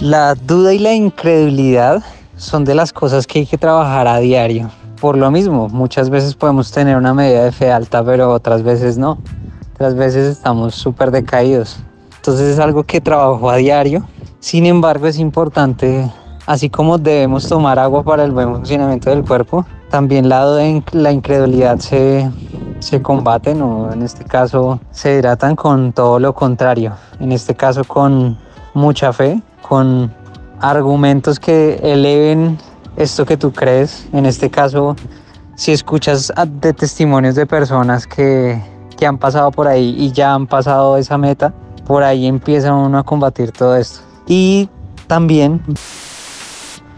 La 0.00 0.34
duda 0.34 0.72
y 0.74 0.78
la 0.78 0.94
incredulidad 0.94 2.02
son 2.36 2.64
de 2.64 2.74
las 2.74 2.92
cosas 2.92 3.26
que 3.26 3.40
hay 3.40 3.46
que 3.46 3.58
trabajar 3.58 4.06
a 4.06 4.18
diario. 4.18 4.70
Por 5.00 5.16
lo 5.18 5.30
mismo, 5.30 5.68
muchas 5.68 6.08
veces 6.08 6.34
podemos 6.34 6.70
tener 6.70 6.96
una 6.96 7.12
medida 7.12 7.44
de 7.44 7.52
fe 7.52 7.70
alta, 7.70 8.02
pero 8.02 8.32
otras 8.32 8.62
veces 8.62 8.96
no. 8.96 9.18
Otras 9.74 9.94
veces 9.94 10.36
estamos 10.36 10.74
súper 10.74 11.10
decaídos. 11.10 11.78
Entonces 12.16 12.54
es 12.54 12.58
algo 12.58 12.82
que 12.82 13.00
trabajo 13.00 13.50
a 13.50 13.56
diario 13.56 14.06
sin 14.46 14.64
embargo, 14.64 15.08
es 15.08 15.18
importante, 15.18 16.08
así 16.46 16.70
como 16.70 16.98
debemos 16.98 17.48
tomar 17.48 17.80
agua 17.80 18.04
para 18.04 18.22
el 18.22 18.30
buen 18.30 18.54
funcionamiento 18.54 19.10
del 19.10 19.24
cuerpo, 19.24 19.66
también 19.90 20.28
la, 20.28 20.46
la 20.92 21.10
incredulidad 21.10 21.80
se, 21.80 22.30
se 22.78 23.02
combaten 23.02 23.60
o 23.60 23.92
en 23.92 24.02
este 24.02 24.24
caso 24.24 24.78
se 24.92 25.14
hidratan 25.14 25.56
con 25.56 25.92
todo 25.92 26.20
lo 26.20 26.32
contrario. 26.32 26.92
En 27.18 27.32
este 27.32 27.56
caso 27.56 27.82
con 27.82 28.38
mucha 28.72 29.12
fe, 29.12 29.42
con 29.68 30.14
argumentos 30.60 31.40
que 31.40 31.80
eleven 31.82 32.56
esto 32.96 33.26
que 33.26 33.36
tú 33.36 33.52
crees. 33.52 34.06
En 34.12 34.26
este 34.26 34.48
caso, 34.48 34.94
si 35.56 35.72
escuchas 35.72 36.32
de 36.62 36.72
testimonios 36.72 37.34
de 37.34 37.46
personas 37.46 38.06
que, 38.06 38.62
que 38.96 39.06
han 39.06 39.18
pasado 39.18 39.50
por 39.50 39.66
ahí 39.66 39.96
y 39.98 40.12
ya 40.12 40.34
han 40.34 40.46
pasado 40.46 40.98
esa 40.98 41.18
meta, 41.18 41.52
por 41.84 42.04
ahí 42.04 42.28
empieza 42.28 42.72
uno 42.72 42.96
a 42.96 43.02
combatir 43.02 43.50
todo 43.50 43.74
esto. 43.74 44.05
Y 44.26 44.68
también 45.06 45.60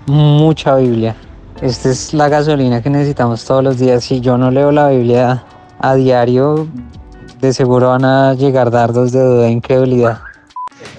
mucha 0.06 0.76
Biblia. 0.76 1.14
Esta 1.60 1.90
es 1.90 2.14
la 2.14 2.28
gasolina 2.28 2.82
que 2.82 2.90
necesitamos 2.90 3.44
todos 3.44 3.62
los 3.64 3.78
días. 3.78 4.04
Si 4.04 4.20
yo 4.20 4.38
no 4.38 4.50
leo 4.50 4.70
la 4.70 4.88
Biblia 4.88 5.44
a 5.80 5.94
diario, 5.94 6.68
de 7.40 7.52
seguro 7.52 7.88
van 7.88 8.04
a 8.04 8.34
llegar 8.34 8.70
dardos 8.70 9.12
de 9.12 9.20
duda 9.20 9.46
e 9.48 9.50
incredulidad. 9.50 10.20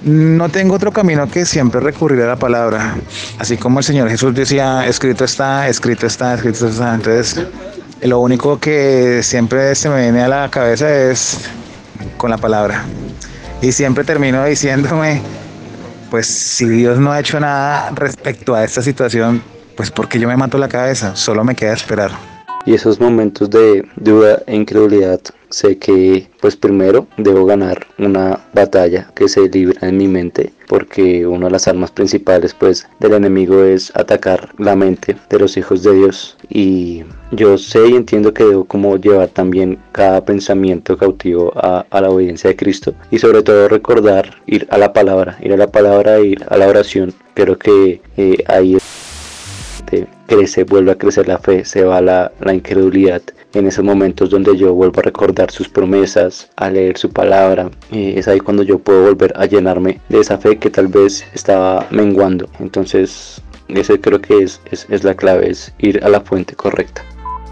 No 0.01 0.49
tengo 0.49 0.75
otro 0.75 0.91
camino 0.91 1.27
que 1.29 1.45
siempre 1.45 1.79
recurrir 1.81 2.21
a 2.21 2.27
la 2.27 2.35
palabra. 2.35 2.95
Así 3.37 3.57
como 3.57 3.79
el 3.79 3.85
Señor 3.85 4.09
Jesús 4.09 4.33
decía, 4.33 4.85
escrito 4.87 5.25
está, 5.25 5.67
escrito 5.67 6.07
está, 6.07 6.35
escrito 6.35 6.67
está. 6.67 6.95
Entonces, 6.95 7.45
lo 8.01 8.19
único 8.19 8.59
que 8.59 9.21
siempre 9.23 9.75
se 9.75 9.89
me 9.89 10.01
viene 10.03 10.21
a 10.21 10.27
la 10.27 10.49
cabeza 10.49 10.89
es 10.89 11.39
con 12.17 12.29
la 12.29 12.37
palabra. 12.37 12.85
Y 13.61 13.71
siempre 13.71 14.03
termino 14.03 14.45
diciéndome, 14.45 15.21
pues 16.09 16.27
si 16.27 16.67
Dios 16.67 16.99
no 16.99 17.11
ha 17.11 17.19
hecho 17.19 17.39
nada 17.39 17.91
respecto 17.91 18.55
a 18.55 18.63
esta 18.63 18.81
situación, 18.81 19.41
pues 19.75 19.91
porque 19.91 20.19
yo 20.19 20.27
me 20.27 20.37
mato 20.37 20.57
la 20.57 20.67
cabeza, 20.67 21.15
solo 21.15 21.43
me 21.43 21.55
queda 21.55 21.73
esperar. 21.73 22.11
Y 22.65 22.73
esos 22.73 22.99
momentos 22.99 23.49
de 23.49 23.87
duda 23.95 24.41
e 24.45 24.55
incredulidad, 24.55 25.21
sé 25.49 25.77
que 25.77 26.29
pues 26.41 26.55
primero 26.55 27.07
debo 27.17 27.45
ganar 27.45 27.87
una 27.97 28.39
batalla 28.53 29.09
que 29.15 29.29
se 29.29 29.47
libra 29.49 29.87
en 29.87 29.97
mi 29.97 30.07
mente, 30.07 30.53
porque 30.69 31.25
una 31.25 31.47
de 31.47 31.51
las 31.51 31.67
armas 31.67 31.89
principales 31.89 32.53
pues 32.53 32.87
del 32.99 33.13
enemigo 33.13 33.63
es 33.63 33.91
atacar 33.95 34.53
la 34.59 34.75
mente 34.75 35.17
de 35.27 35.39
los 35.39 35.57
hijos 35.57 35.81
de 35.81 35.93
Dios 35.95 36.37
y 36.47 37.03
yo 37.31 37.57
sé 37.57 37.89
y 37.89 37.95
entiendo 37.95 38.35
que 38.35 38.43
debo 38.43 38.65
como 38.65 38.95
llevar 38.97 39.29
también 39.29 39.79
cada 39.91 40.23
pensamiento 40.23 40.95
cautivo 40.95 41.51
a, 41.55 41.85
la 41.91 42.09
obediencia 42.09 42.51
de 42.51 42.55
Cristo 42.55 42.93
y 43.09 43.17
sobre 43.17 43.41
todo 43.41 43.67
recordar 43.67 44.35
ir 44.45 44.67
a 44.69 44.77
la 44.77 44.93
palabra, 44.93 45.37
ir 45.41 45.53
a 45.53 45.57
la 45.57 45.67
palabra, 45.67 46.19
ir 46.19 46.45
a 46.47 46.57
la 46.57 46.67
oración. 46.67 47.13
Creo 47.33 47.57
que 47.57 48.01
eh, 48.17 48.43
ahí 48.47 48.75
crece, 50.29 50.63
vuelve 50.63 50.91
a 50.91 50.95
crecer 50.95 51.27
la 51.27 51.39
fe, 51.39 51.65
se 51.65 51.83
va 51.83 51.99
la, 52.01 52.31
la 52.39 52.53
incredulidad 52.53 53.21
en 53.53 53.65
esos 53.65 53.83
momentos 53.83 54.29
donde 54.29 54.55
yo 54.55 54.73
vuelvo 54.75 54.99
a 54.99 55.03
recordar 55.03 55.49
sus 55.49 55.67
promesas, 55.67 56.49
a 56.55 56.69
leer 56.69 56.97
su 56.97 57.09
palabra, 57.09 57.69
es 57.91 58.27
ahí 58.27 58.39
cuando 58.39 58.61
yo 58.61 58.77
puedo 58.77 59.05
volver 59.05 59.33
a 59.35 59.45
llenarme 59.47 59.99
de 60.07 60.19
esa 60.19 60.37
fe 60.37 60.57
que 60.57 60.69
tal 60.69 60.87
vez 60.87 61.25
estaba 61.33 61.87
menguando. 61.89 62.47
Entonces, 62.59 63.41
eso 63.69 63.99
creo 63.99 64.21
que 64.21 64.43
es, 64.43 64.61
es, 64.71 64.85
es 64.89 65.03
la 65.03 65.15
clave, 65.15 65.49
es 65.49 65.73
ir 65.79 65.99
a 66.03 66.09
la 66.09 66.21
fuente 66.21 66.55
correcta. 66.55 67.03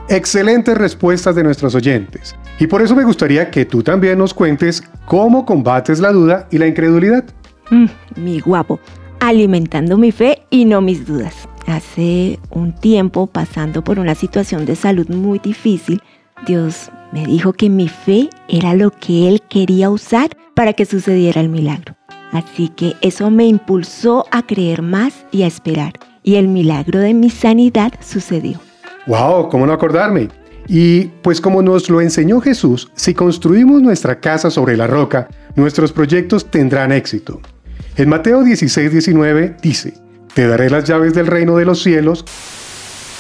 Excelentes 0.10 0.78
respuestas 0.78 1.36
de 1.36 1.44
nuestros 1.44 1.74
oyentes. 1.74 2.36
Y 2.60 2.68
por 2.68 2.82
eso 2.82 2.96
me 2.96 3.04
gustaría 3.04 3.50
que 3.50 3.66
tú 3.66 3.82
también 3.82 4.20
nos 4.20 4.34
cuentes 4.34 4.84
cómo 5.06 5.46
combates 5.46 6.00
la 6.00 6.12
duda 6.12 6.48
y 6.52 6.60
la 6.60 6.68
incredulidad. 6.68 7.26
Mm, 7.72 7.88
mi 8.16 8.40
guapo, 8.40 8.80
alimentando 9.20 9.98
mi 9.98 10.12
fe 10.12 10.44
y 10.52 10.66
no 10.66 10.80
mis 10.80 11.06
dudas 11.06 11.48
hace 11.68 12.40
un 12.50 12.74
tiempo 12.74 13.28
pasando 13.28 13.84
por 13.84 14.00
una 14.00 14.16
situación 14.16 14.66
de 14.66 14.76
salud 14.76 15.08
muy 15.10 15.40
difícil, 15.40 16.02
Dios 16.46 16.90
me 17.12 17.26
dijo 17.26 17.54
que 17.54 17.70
mi 17.70 17.88
fe 17.88 18.30
era 18.48 18.74
lo 18.74 18.92
que 18.92 19.28
Él 19.28 19.42
quería 19.50 19.90
usar 19.90 20.30
para 20.56 20.74
que 20.74 20.86
sucediera 20.86 21.42
el 21.42 21.50
milagro. 21.50 21.96
Así 22.32 22.70
que 22.70 22.96
eso 23.02 23.30
me 23.30 23.46
impulsó 23.46 24.26
a 24.32 24.46
creer 24.46 24.82
más 24.82 25.26
y 25.32 25.44
a 25.44 25.48
esperar. 25.48 25.94
Y 26.24 26.36
el 26.36 26.48
milagro 26.48 27.00
de 27.00 27.14
mi 27.14 27.30
sanidad 27.30 27.94
sucedió. 28.02 28.60
¡Wow! 29.06 29.50
¿Cómo 29.50 29.66
no 29.66 29.74
acordarme? 29.74 30.28
Y 30.68 31.06
pues 31.22 31.40
como 31.40 31.62
nos 31.62 31.90
lo 31.90 32.02
enseñó 32.02 32.42
Jesús, 32.42 32.92
si 32.96 33.14
construimos 33.14 33.82
nuestra 33.82 34.20
casa 34.20 34.52
sobre 34.52 34.76
la 34.76 34.88
roca, 34.88 35.30
nuestros 35.56 35.94
proyectos 35.94 36.52
tendrán 36.52 36.92
éxito. 36.92 37.40
En 37.96 38.10
Mateo 38.10 38.44
16, 38.44 38.92
19 38.92 39.56
dice, 39.62 39.94
te 40.38 40.48
daré 40.48 40.70
las 40.70 40.84
llaves 40.84 41.16
del 41.16 41.26
reino 41.26 41.58
de 41.58 41.66
los 41.66 41.82
cielos. 41.82 42.24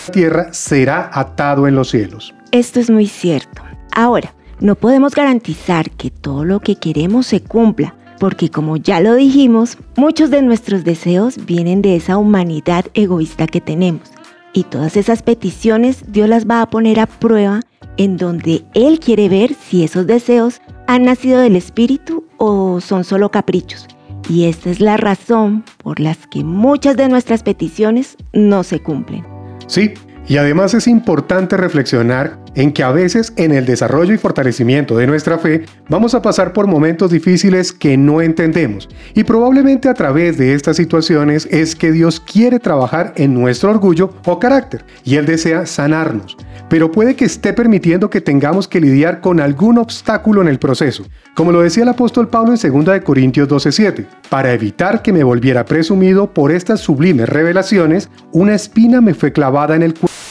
La 0.05 0.13
tierra 0.13 0.53
será 0.53 1.09
atado 1.11 1.67
en 1.67 1.73
los 1.73 1.89
cielos. 1.89 2.35
Esto 2.51 2.79
es 2.79 2.91
muy 2.91 3.07
cierto. 3.07 3.63
Ahora, 3.91 4.35
no 4.59 4.75
podemos 4.75 5.15
garantizar 5.15 5.89
que 5.89 6.11
todo 6.11 6.45
lo 6.45 6.59
que 6.59 6.75
queremos 6.75 7.25
se 7.25 7.41
cumpla, 7.41 7.95
porque 8.19 8.51
como 8.51 8.77
ya 8.77 8.99
lo 8.99 9.15
dijimos, 9.15 9.79
muchos 9.95 10.29
de 10.29 10.43
nuestros 10.43 10.83
deseos 10.83 11.43
vienen 11.43 11.81
de 11.81 11.95
esa 11.95 12.17
humanidad 12.17 12.85
egoísta 12.93 13.47
que 13.47 13.61
tenemos. 13.61 14.11
Y 14.53 14.65
todas 14.65 14.95
esas 14.95 15.23
peticiones 15.23 16.03
Dios 16.11 16.29
las 16.29 16.45
va 16.45 16.61
a 16.61 16.69
poner 16.69 16.99
a 16.99 17.07
prueba 17.07 17.61
en 17.97 18.17
donde 18.17 18.63
Él 18.75 18.99
quiere 18.99 19.27
ver 19.27 19.55
si 19.55 19.83
esos 19.83 20.05
deseos 20.05 20.61
han 20.85 21.05
nacido 21.05 21.39
del 21.39 21.55
Espíritu 21.55 22.25
o 22.37 22.79
son 22.79 23.03
solo 23.03 23.31
caprichos. 23.31 23.87
Y 24.29 24.45
esta 24.45 24.69
es 24.69 24.81
la 24.81 24.97
razón 24.97 25.63
por 25.77 25.99
las 25.99 26.27
que 26.27 26.43
muchas 26.43 26.97
de 26.97 27.07
nuestras 27.07 27.43
peticiones 27.43 28.17
no 28.33 28.63
se 28.63 28.79
cumplen. 28.81 29.25
Sí, 29.67 29.93
Y 30.29 30.35
además 30.35 30.73
es 30.73 30.87
importante 30.89 31.55
reflexionar 31.55 32.37
en 32.57 32.73
que 32.73 32.83
a 32.83 32.91
veces 32.91 33.33
en 33.35 33.53
el 33.53 33.65
desarrollo 33.65 34.13
y 34.13 34.17
fortalecimiento 34.17 34.97
de 34.97 35.05
nuestra 35.05 35.37
fe 35.37 35.65
vamos 35.89 36.15
a 36.15 36.23
pasar 36.23 36.53
por 36.53 36.65
momentos 36.65 37.11
difíciles 37.11 37.71
que 37.71 37.97
no 37.97 38.19
entendemos. 38.19 38.89
Y 39.13 39.23
probablemente 39.23 39.87
a 39.87 39.93
través 39.93 40.39
de 40.39 40.55
estas 40.55 40.75
situaciones 40.75 41.47
es 41.51 41.75
que 41.75 41.91
Dios 41.91 42.19
quiere 42.19 42.59
trabajar 42.59 43.13
en 43.15 43.35
nuestro 43.35 43.69
orgullo 43.69 44.11
o 44.25 44.39
carácter. 44.39 44.83
Y 45.03 45.17
Él 45.17 45.27
desea 45.27 45.67
sanarnos. 45.67 46.35
Pero 46.67 46.91
puede 46.91 47.15
que 47.15 47.25
esté 47.25 47.53
permitiendo 47.53 48.09
que 48.09 48.21
tengamos 48.21 48.67
que 48.67 48.81
lidiar 48.81 49.21
con 49.21 49.39
algún 49.39 49.77
obstáculo 49.77 50.41
en 50.41 50.47
el 50.47 50.57
proceso. 50.57 51.05
Como 51.35 51.51
lo 51.51 51.61
decía 51.61 51.83
el 51.83 51.89
apóstol 51.89 52.27
Pablo 52.27 52.55
en 52.59 52.85
2 52.85 53.01
Corintios 53.01 53.47
12:7. 53.47 54.07
Para 54.29 54.51
evitar 54.51 55.03
que 55.03 55.13
me 55.13 55.23
volviera 55.23 55.63
presumido 55.63 56.33
por 56.33 56.51
estas 56.51 56.79
sublimes 56.79 57.29
revelaciones, 57.29 58.09
una 58.31 58.55
espina 58.55 58.99
me 58.99 59.13
fue 59.13 59.31
clavada 59.31 59.75
en 59.75 59.83
el 59.83 59.93
cuerpo 59.93 60.26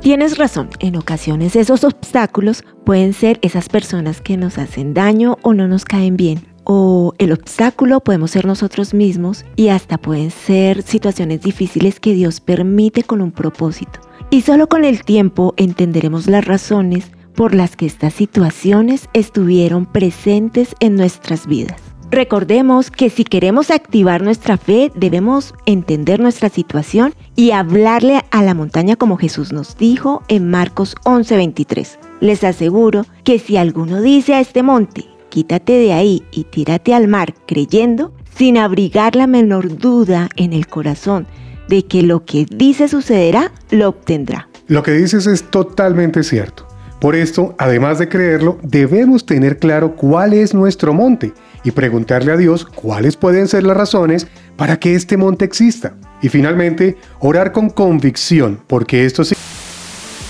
Tienes 0.00 0.38
razón, 0.38 0.70
en 0.80 0.96
ocasiones 0.96 1.56
esos 1.56 1.84
obstáculos 1.84 2.64
pueden 2.84 3.12
ser 3.12 3.38
esas 3.42 3.68
personas 3.68 4.20
que 4.20 4.36
nos 4.36 4.58
hacen 4.58 4.94
daño 4.94 5.38
o 5.42 5.54
no 5.54 5.68
nos 5.68 5.84
caen 5.84 6.16
bien. 6.16 6.46
O 6.64 7.12
el 7.18 7.32
obstáculo 7.32 8.00
podemos 8.00 8.30
ser 8.30 8.46
nosotros 8.46 8.94
mismos 8.94 9.44
y 9.54 9.68
hasta 9.68 9.98
pueden 9.98 10.30
ser 10.30 10.82
situaciones 10.82 11.42
difíciles 11.42 12.00
que 12.00 12.14
Dios 12.14 12.40
permite 12.40 13.02
con 13.02 13.20
un 13.20 13.32
propósito. 13.32 14.00
Y 14.30 14.40
solo 14.40 14.68
con 14.68 14.84
el 14.84 15.04
tiempo 15.04 15.54
entenderemos 15.56 16.26
las 16.26 16.44
razones 16.44 17.10
por 17.34 17.54
las 17.54 17.76
que 17.76 17.86
estas 17.86 18.14
situaciones 18.14 19.08
estuvieron 19.12 19.86
presentes 19.86 20.74
en 20.80 20.96
nuestras 20.96 21.46
vidas. 21.46 21.93
Recordemos 22.14 22.92
que 22.92 23.10
si 23.10 23.24
queremos 23.24 23.72
activar 23.72 24.22
nuestra 24.22 24.56
fe, 24.56 24.92
debemos 24.94 25.52
entender 25.66 26.20
nuestra 26.20 26.48
situación 26.48 27.12
y 27.34 27.50
hablarle 27.50 28.22
a 28.30 28.44
la 28.44 28.54
montaña 28.54 28.94
como 28.94 29.16
Jesús 29.16 29.52
nos 29.52 29.76
dijo 29.76 30.22
en 30.28 30.48
Marcos 30.48 30.94
11:23. 31.02 31.98
Les 32.20 32.44
aseguro 32.44 33.04
que 33.24 33.40
si 33.40 33.56
alguno 33.56 34.00
dice 34.00 34.34
a 34.34 34.40
este 34.40 34.62
monte, 34.62 35.06
quítate 35.28 35.72
de 35.72 35.92
ahí 35.92 36.22
y 36.30 36.44
tírate 36.44 36.94
al 36.94 37.08
mar, 37.08 37.34
creyendo, 37.48 38.12
sin 38.36 38.58
abrigar 38.58 39.16
la 39.16 39.26
menor 39.26 39.76
duda 39.76 40.28
en 40.36 40.52
el 40.52 40.68
corazón 40.68 41.26
de 41.68 41.84
que 41.84 42.04
lo 42.04 42.24
que 42.24 42.46
dice 42.48 42.86
sucederá, 42.86 43.50
lo 43.72 43.88
obtendrá. 43.88 44.48
Lo 44.68 44.84
que 44.84 44.92
dices 44.92 45.26
es 45.26 45.42
totalmente 45.50 46.22
cierto. 46.22 46.64
Por 47.00 47.16
esto, 47.16 47.56
además 47.58 47.98
de 47.98 48.08
creerlo, 48.08 48.56
debemos 48.62 49.26
tener 49.26 49.58
claro 49.58 49.96
cuál 49.96 50.32
es 50.32 50.54
nuestro 50.54 50.94
monte 50.94 51.32
y 51.64 51.70
preguntarle 51.70 52.32
a 52.32 52.36
Dios 52.36 52.64
cuáles 52.64 53.16
pueden 53.16 53.48
ser 53.48 53.64
las 53.64 53.76
razones 53.76 54.28
para 54.56 54.78
que 54.78 54.94
este 54.94 55.16
monte 55.16 55.44
exista. 55.44 55.94
Y 56.22 56.28
finalmente, 56.28 56.96
orar 57.20 57.52
con 57.52 57.70
convicción, 57.70 58.60
porque 58.66 59.04
esto 59.04 59.24
significa 59.24 59.54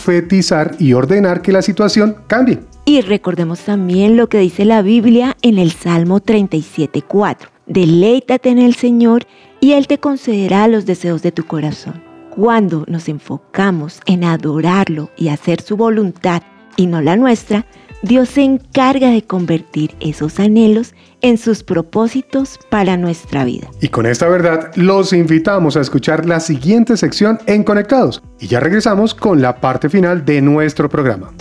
fetizar 0.05 0.77
y 0.79 0.93
ordenar 0.93 1.41
que 1.41 1.53
la 1.53 1.63
situación 1.63 2.17
cambie. 2.27 2.61
Y 2.85 3.01
recordemos 3.01 3.61
también 3.61 4.17
lo 4.17 4.29
que 4.29 4.39
dice 4.39 4.67
la 4.67 4.83
Biblia 4.83 5.37
en 5.41 5.59
el 5.59 5.73
Salmo 5.73 6.21
37.4. 6.21 7.49
Deleítate 7.67 8.51
en 8.51 8.59
el 8.59 8.75
Señor 8.75 9.27
y 9.61 9.73
Él 9.73 9.87
te 9.87 9.99
concederá 9.99 10.69
los 10.69 10.85
deseos 10.85 11.23
de 11.23 11.33
tu 11.33 11.47
corazón. 11.47 12.03
Cuando 12.31 12.85
nos 12.87 13.09
enfocamos 13.09 14.01
en 14.05 14.25
adorarlo 14.25 15.11
y 15.17 15.29
hacer 15.29 15.63
su 15.63 15.77
voluntad 15.77 16.43
y 16.77 16.87
no 16.87 17.01
la 17.01 17.17
nuestra, 17.17 17.65
Dios 18.05 18.29
se 18.29 18.43
encarga 18.43 19.09
de 19.09 19.23
convertir 19.23 19.95
esos 19.99 20.39
anhelos 20.39 20.95
en 21.23 21.39
sus 21.39 21.63
propósitos 21.63 22.61
para 22.69 22.99
nuestra 22.99 23.47
vida. 23.47 23.71
Y 23.81 23.89
con 23.89 24.05
esta 24.05 24.29
verdad 24.29 24.73
los 24.77 25.15
invitamos 25.15 25.79
a 25.79 25.81
escuchar 25.81 26.27
la 26.27 26.41
siguiente 26.41 26.99
sección 26.99 27.39
en 27.47 27.65
Conectados 27.65 28.23
y 28.39 28.47
ya 28.47 28.61
regresamos 28.61 29.15
con 29.15 29.41
la 29.41 29.59
parte 29.59 29.89
final 29.89 30.27
de 30.27 30.43
nuestro 30.43 30.91
programa. 30.91 31.33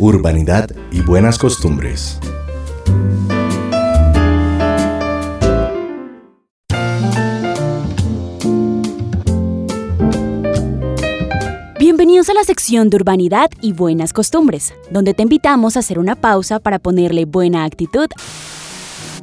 Urbanidad 0.00 0.68
y 0.90 1.00
buenas 1.00 1.38
costumbres. 1.38 2.18
Bienvenidos 12.18 12.36
a 12.36 12.40
la 12.40 12.52
sección 12.52 12.90
de 12.90 12.96
Urbanidad 12.96 13.48
y 13.62 13.72
Buenas 13.72 14.12
Costumbres, 14.12 14.74
donde 14.90 15.14
te 15.14 15.22
invitamos 15.22 15.76
a 15.76 15.78
hacer 15.78 16.00
una 16.00 16.16
pausa 16.16 16.58
para 16.58 16.80
ponerle 16.80 17.26
buena 17.26 17.62
actitud. 17.62 18.08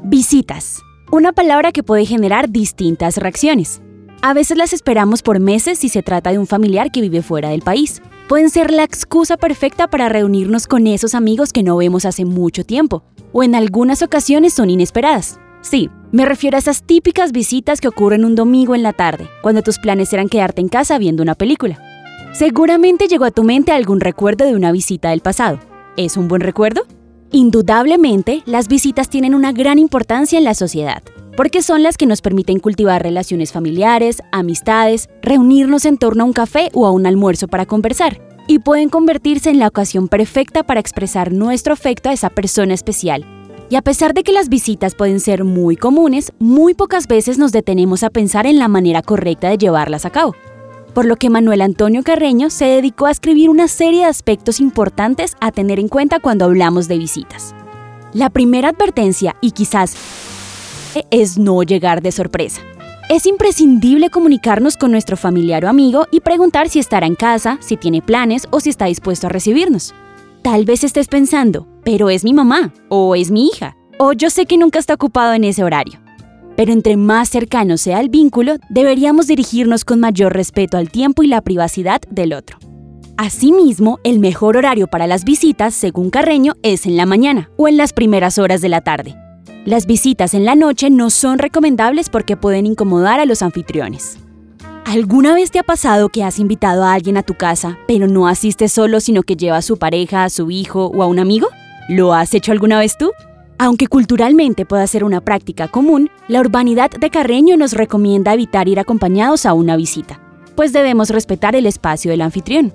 Visitas. 0.01 0.81
Una 1.11 1.33
palabra 1.33 1.73
que 1.73 1.83
puede 1.83 2.05
generar 2.05 2.49
distintas 2.49 3.17
reacciones. 3.17 3.81
A 4.21 4.33
veces 4.33 4.57
las 4.57 4.71
esperamos 4.71 5.23
por 5.23 5.41
meses 5.41 5.77
si 5.77 5.89
se 5.89 6.03
trata 6.03 6.31
de 6.31 6.39
un 6.39 6.47
familiar 6.47 6.89
que 6.89 7.01
vive 7.01 7.21
fuera 7.21 7.49
del 7.49 7.63
país. 7.63 8.01
Pueden 8.29 8.49
ser 8.49 8.71
la 8.71 8.85
excusa 8.85 9.35
perfecta 9.35 9.89
para 9.89 10.07
reunirnos 10.07 10.65
con 10.65 10.87
esos 10.87 11.15
amigos 11.15 11.51
que 11.51 11.63
no 11.63 11.75
vemos 11.75 12.05
hace 12.05 12.23
mucho 12.23 12.63
tiempo, 12.63 13.03
o 13.33 13.43
en 13.43 13.55
algunas 13.55 14.03
ocasiones 14.03 14.53
son 14.53 14.69
inesperadas. 14.69 15.37
Sí, 15.59 15.89
me 16.13 16.23
refiero 16.23 16.55
a 16.55 16.59
esas 16.59 16.81
típicas 16.81 17.33
visitas 17.33 17.81
que 17.81 17.89
ocurren 17.89 18.23
un 18.23 18.35
domingo 18.35 18.73
en 18.73 18.83
la 18.83 18.93
tarde, 18.93 19.27
cuando 19.41 19.63
tus 19.63 19.79
planes 19.79 20.13
eran 20.13 20.29
quedarte 20.29 20.61
en 20.61 20.69
casa 20.69 20.97
viendo 20.97 21.23
una 21.23 21.35
película. 21.35 21.94
Seguramente 22.37 23.07
llegó 23.07 23.23
a 23.23 23.31
tu 23.31 23.45
mente 23.45 23.71
algún 23.71 24.01
recuerdo 24.01 24.43
de 24.43 24.55
una 24.55 24.73
visita 24.73 25.11
del 25.11 25.21
pasado. 25.21 25.57
¿Es 25.95 26.17
un 26.17 26.27
buen 26.27 26.41
recuerdo? 26.41 26.81
Indudablemente, 27.31 28.43
las 28.45 28.67
visitas 28.67 29.07
tienen 29.07 29.33
una 29.33 29.53
gran 29.53 29.79
importancia 29.79 30.37
en 30.37 30.43
la 30.43 30.53
sociedad, 30.53 31.01
porque 31.37 31.61
son 31.61 31.81
las 31.81 31.95
que 31.95 32.05
nos 32.05 32.19
permiten 32.19 32.59
cultivar 32.59 33.01
relaciones 33.01 33.53
familiares, 33.53 34.21
amistades, 34.33 35.07
reunirnos 35.21 35.85
en 35.85 35.97
torno 35.97 36.23
a 36.23 36.25
un 36.25 36.33
café 36.33 36.71
o 36.73 36.85
a 36.85 36.91
un 36.91 37.05
almuerzo 37.05 37.47
para 37.47 37.65
conversar, 37.65 38.19
y 38.49 38.59
pueden 38.59 38.89
convertirse 38.89 39.49
en 39.49 39.59
la 39.59 39.69
ocasión 39.69 40.09
perfecta 40.09 40.63
para 40.63 40.81
expresar 40.81 41.31
nuestro 41.31 41.71
afecto 41.71 42.09
a 42.09 42.13
esa 42.13 42.29
persona 42.29 42.73
especial. 42.73 43.25
Y 43.69 43.77
a 43.77 43.81
pesar 43.81 44.13
de 44.13 44.23
que 44.23 44.33
las 44.33 44.49
visitas 44.49 44.93
pueden 44.93 45.21
ser 45.21 45.45
muy 45.45 45.77
comunes, 45.77 46.33
muy 46.37 46.73
pocas 46.73 47.07
veces 47.07 47.37
nos 47.37 47.53
detenemos 47.53 48.03
a 48.03 48.09
pensar 48.09 48.45
en 48.45 48.59
la 48.59 48.67
manera 48.67 49.01
correcta 49.01 49.47
de 49.47 49.57
llevarlas 49.57 50.05
a 50.05 50.09
cabo 50.09 50.35
por 50.95 51.05
lo 51.05 51.17
que 51.17 51.29
Manuel 51.29 51.61
Antonio 51.61 52.03
Carreño 52.03 52.49
se 52.49 52.65
dedicó 52.65 53.05
a 53.05 53.11
escribir 53.11 53.49
una 53.49 53.67
serie 53.67 53.99
de 53.99 54.05
aspectos 54.05 54.61
importantes 54.61 55.35
a 55.41 55.51
tener 55.51 55.77
en 55.77 55.89
cuenta 55.89 56.21
cuando 56.21 56.45
hablamos 56.45 56.87
de 56.87 56.97
visitas. 56.97 57.53
La 58.13 58.29
primera 58.29 58.69
advertencia, 58.69 59.35
y 59.41 59.51
quizás 59.51 59.93
es 61.11 61.37
no 61.37 61.61
llegar 61.63 62.01
de 62.01 62.13
sorpresa. 62.13 62.61
Es 63.09 63.25
imprescindible 63.25 64.09
comunicarnos 64.09 64.77
con 64.77 64.91
nuestro 64.91 65.17
familiar 65.17 65.65
o 65.65 65.69
amigo 65.69 66.07
y 66.11 66.21
preguntar 66.21 66.69
si 66.69 66.79
estará 66.79 67.05
en 67.05 67.15
casa, 67.15 67.57
si 67.59 67.75
tiene 67.75 68.01
planes 68.01 68.47
o 68.51 68.61
si 68.61 68.69
está 68.69 68.85
dispuesto 68.85 69.27
a 69.27 69.29
recibirnos. 69.29 69.93
Tal 70.43 70.63
vez 70.63 70.85
estés 70.85 71.09
pensando, 71.09 71.67
pero 71.83 72.09
es 72.09 72.23
mi 72.23 72.33
mamá, 72.33 72.73
o 72.87 73.15
es 73.15 73.31
mi 73.31 73.47
hija, 73.47 73.75
o 73.99 74.13
yo 74.13 74.29
sé 74.29 74.45
que 74.45 74.57
nunca 74.57 74.79
está 74.79 74.93
ocupado 74.93 75.33
en 75.33 75.43
ese 75.43 75.61
horario 75.61 76.04
pero 76.55 76.73
entre 76.73 76.97
más 76.97 77.29
cercano 77.29 77.77
sea 77.77 77.99
el 77.99 78.09
vínculo, 78.09 78.55
deberíamos 78.69 79.27
dirigirnos 79.27 79.85
con 79.85 79.99
mayor 79.99 80.33
respeto 80.33 80.77
al 80.77 80.89
tiempo 80.89 81.23
y 81.23 81.27
la 81.27 81.41
privacidad 81.41 82.01
del 82.09 82.33
otro. 82.33 82.57
Asimismo, 83.17 83.99
el 84.03 84.19
mejor 84.19 84.57
horario 84.57 84.87
para 84.87 85.07
las 85.07 85.23
visitas, 85.23 85.73
según 85.73 86.09
Carreño, 86.09 86.53
es 86.63 86.85
en 86.85 86.97
la 86.97 87.05
mañana 87.05 87.49
o 87.57 87.67
en 87.67 87.77
las 87.77 87.93
primeras 87.93 88.37
horas 88.37 88.61
de 88.61 88.69
la 88.69 88.81
tarde. 88.81 89.15
Las 89.65 89.85
visitas 89.85 90.33
en 90.33 90.45
la 90.45 90.55
noche 90.55 90.89
no 90.89 91.09
son 91.09 91.39
recomendables 91.39 92.09
porque 92.09 92.37
pueden 92.37 92.65
incomodar 92.65 93.19
a 93.19 93.25
los 93.25 93.41
anfitriones. 93.41 94.17
¿Alguna 94.85 95.33
vez 95.33 95.49
te 95.49 95.57
ha 95.57 95.63
pasado 95.63 96.09
que 96.09 96.23
has 96.23 96.37
invitado 96.37 96.83
a 96.83 96.93
alguien 96.93 97.17
a 97.17 97.23
tu 97.23 97.33
casa, 97.33 97.79
pero 97.87 98.07
no 98.07 98.27
asistes 98.27 98.71
solo, 98.71 98.99
sino 98.99 99.23
que 99.23 99.35
lleva 99.35 99.57
a 99.57 99.63
su 99.63 99.77
pareja, 99.77 100.23
a 100.23 100.29
su 100.29 100.51
hijo 100.51 100.91
o 100.93 101.01
a 101.01 101.07
un 101.07 101.17
amigo? 101.17 101.47
¿Lo 101.89 102.13
has 102.13 102.33
hecho 102.35 102.51
alguna 102.51 102.77
vez 102.77 102.97
tú? 102.97 103.11
Aunque 103.57 103.87
culturalmente 103.87 104.65
pueda 104.65 104.85
ser 104.85 105.03
una 105.03 105.21
práctica 105.21 105.67
común, 105.69 106.09
la 106.27 106.41
urbanidad 106.41 106.91
de 106.91 107.09
Carreño 107.09 107.55
nos 107.55 107.73
recomienda 107.73 108.33
evitar 108.33 108.67
ir 108.67 108.79
acompañados 108.79 109.45
a 109.45 109.53
una 109.53 109.77
visita, 109.77 110.19
pues 110.55 110.73
debemos 110.73 111.09
respetar 111.09 111.55
el 111.55 111.65
espacio 111.65 112.11
del 112.11 112.21
anfitrión. 112.21 112.73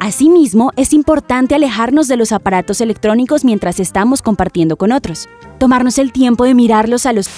Asimismo, 0.00 0.72
es 0.76 0.92
importante 0.92 1.54
alejarnos 1.54 2.08
de 2.08 2.16
los 2.16 2.32
aparatos 2.32 2.80
electrónicos 2.80 3.44
mientras 3.44 3.80
estamos 3.80 4.22
compartiendo 4.22 4.76
con 4.76 4.92
otros, 4.92 5.28
tomarnos 5.58 5.98
el 5.98 6.12
tiempo 6.12 6.44
de 6.44 6.54
mirarlos 6.54 7.06
a 7.06 7.12
los 7.12 7.28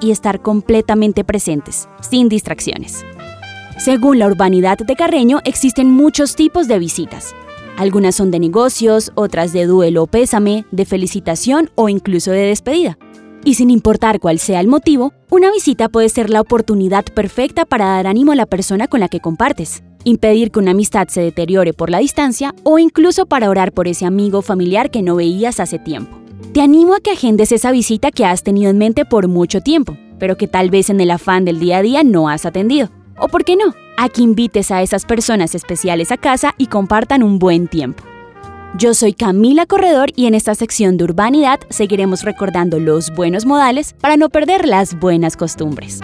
y 0.00 0.12
estar 0.12 0.40
completamente 0.40 1.24
presentes, 1.24 1.90
sin 2.00 2.30
distracciones. 2.30 3.04
Según 3.78 4.18
la 4.18 4.26
urbanidad 4.26 4.78
de 4.78 4.96
Carreño, 4.96 5.40
existen 5.44 5.90
muchos 5.90 6.36
tipos 6.36 6.68
de 6.68 6.78
visitas, 6.78 7.34
algunas 7.78 8.16
son 8.16 8.32
de 8.32 8.40
negocios, 8.40 9.12
otras 9.14 9.52
de 9.52 9.64
duelo 9.66 10.02
o 10.02 10.06
pésame, 10.08 10.66
de 10.72 10.84
felicitación 10.84 11.70
o 11.76 11.88
incluso 11.88 12.32
de 12.32 12.40
despedida. 12.40 12.98
Y 13.44 13.54
sin 13.54 13.70
importar 13.70 14.18
cuál 14.18 14.40
sea 14.40 14.60
el 14.60 14.66
motivo, 14.66 15.12
una 15.30 15.52
visita 15.52 15.88
puede 15.88 16.08
ser 16.08 16.28
la 16.28 16.40
oportunidad 16.40 17.04
perfecta 17.04 17.64
para 17.64 17.86
dar 17.86 18.08
ánimo 18.08 18.32
a 18.32 18.34
la 18.34 18.46
persona 18.46 18.88
con 18.88 19.00
la 19.00 19.08
que 19.08 19.20
compartes. 19.20 19.82
impedir 20.04 20.50
que 20.50 20.60
una 20.60 20.70
amistad 20.70 21.08
se 21.08 21.20
deteriore 21.20 21.72
por 21.74 21.90
la 21.90 21.98
distancia 21.98 22.54
o 22.62 22.78
incluso 22.78 23.26
para 23.26 23.50
orar 23.50 23.72
por 23.72 23.88
ese 23.88 24.06
amigo 24.06 24.38
o 24.38 24.42
familiar 24.42 24.90
que 24.90 25.02
no 25.02 25.16
veías 25.16 25.60
hace 25.60 25.78
tiempo. 25.78 26.16
Te 26.52 26.62
animo 26.62 26.94
a 26.94 27.00
que 27.00 27.10
agendes 27.10 27.52
esa 27.52 27.72
visita 27.72 28.10
que 28.10 28.24
has 28.24 28.42
tenido 28.42 28.70
en 28.70 28.78
mente 28.78 29.04
por 29.04 29.28
mucho 29.28 29.60
tiempo, 29.60 29.98
pero 30.18 30.36
que 30.36 30.48
tal 30.48 30.70
vez 30.70 30.88
en 30.88 31.00
el 31.00 31.10
afán 31.10 31.44
del 31.44 31.58
día 31.58 31.78
a 31.78 31.82
día 31.82 32.04
no 32.04 32.28
has 32.28 32.46
atendido. 32.46 32.90
O 33.18 33.28
por 33.28 33.44
qué 33.44 33.56
no, 33.56 33.74
a 33.98 34.08
que 34.08 34.22
invites 34.22 34.70
a 34.70 34.80
esas 34.80 35.04
personas 35.04 35.56
especiales 35.56 36.12
a 36.12 36.16
casa 36.16 36.54
y 36.56 36.68
compartan 36.68 37.24
un 37.24 37.40
buen 37.40 37.66
tiempo. 37.66 38.04
Yo 38.78 38.94
soy 38.94 39.12
Camila 39.12 39.66
Corredor 39.66 40.10
y 40.14 40.26
en 40.26 40.34
esta 40.34 40.54
sección 40.54 40.96
de 40.96 41.04
urbanidad 41.04 41.58
seguiremos 41.68 42.22
recordando 42.22 42.78
los 42.78 43.10
buenos 43.10 43.44
modales 43.44 43.94
para 44.00 44.16
no 44.16 44.28
perder 44.28 44.66
las 44.66 44.98
buenas 44.98 45.36
costumbres. 45.36 46.00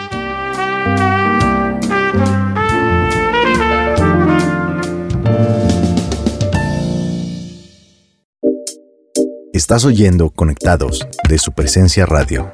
Estás 9.53 9.85
oyendo 9.85 10.31
Conectados 10.31 11.07
de 11.29 11.37
su 11.37 11.53
presencia 11.53 12.05
radio. 12.05 12.51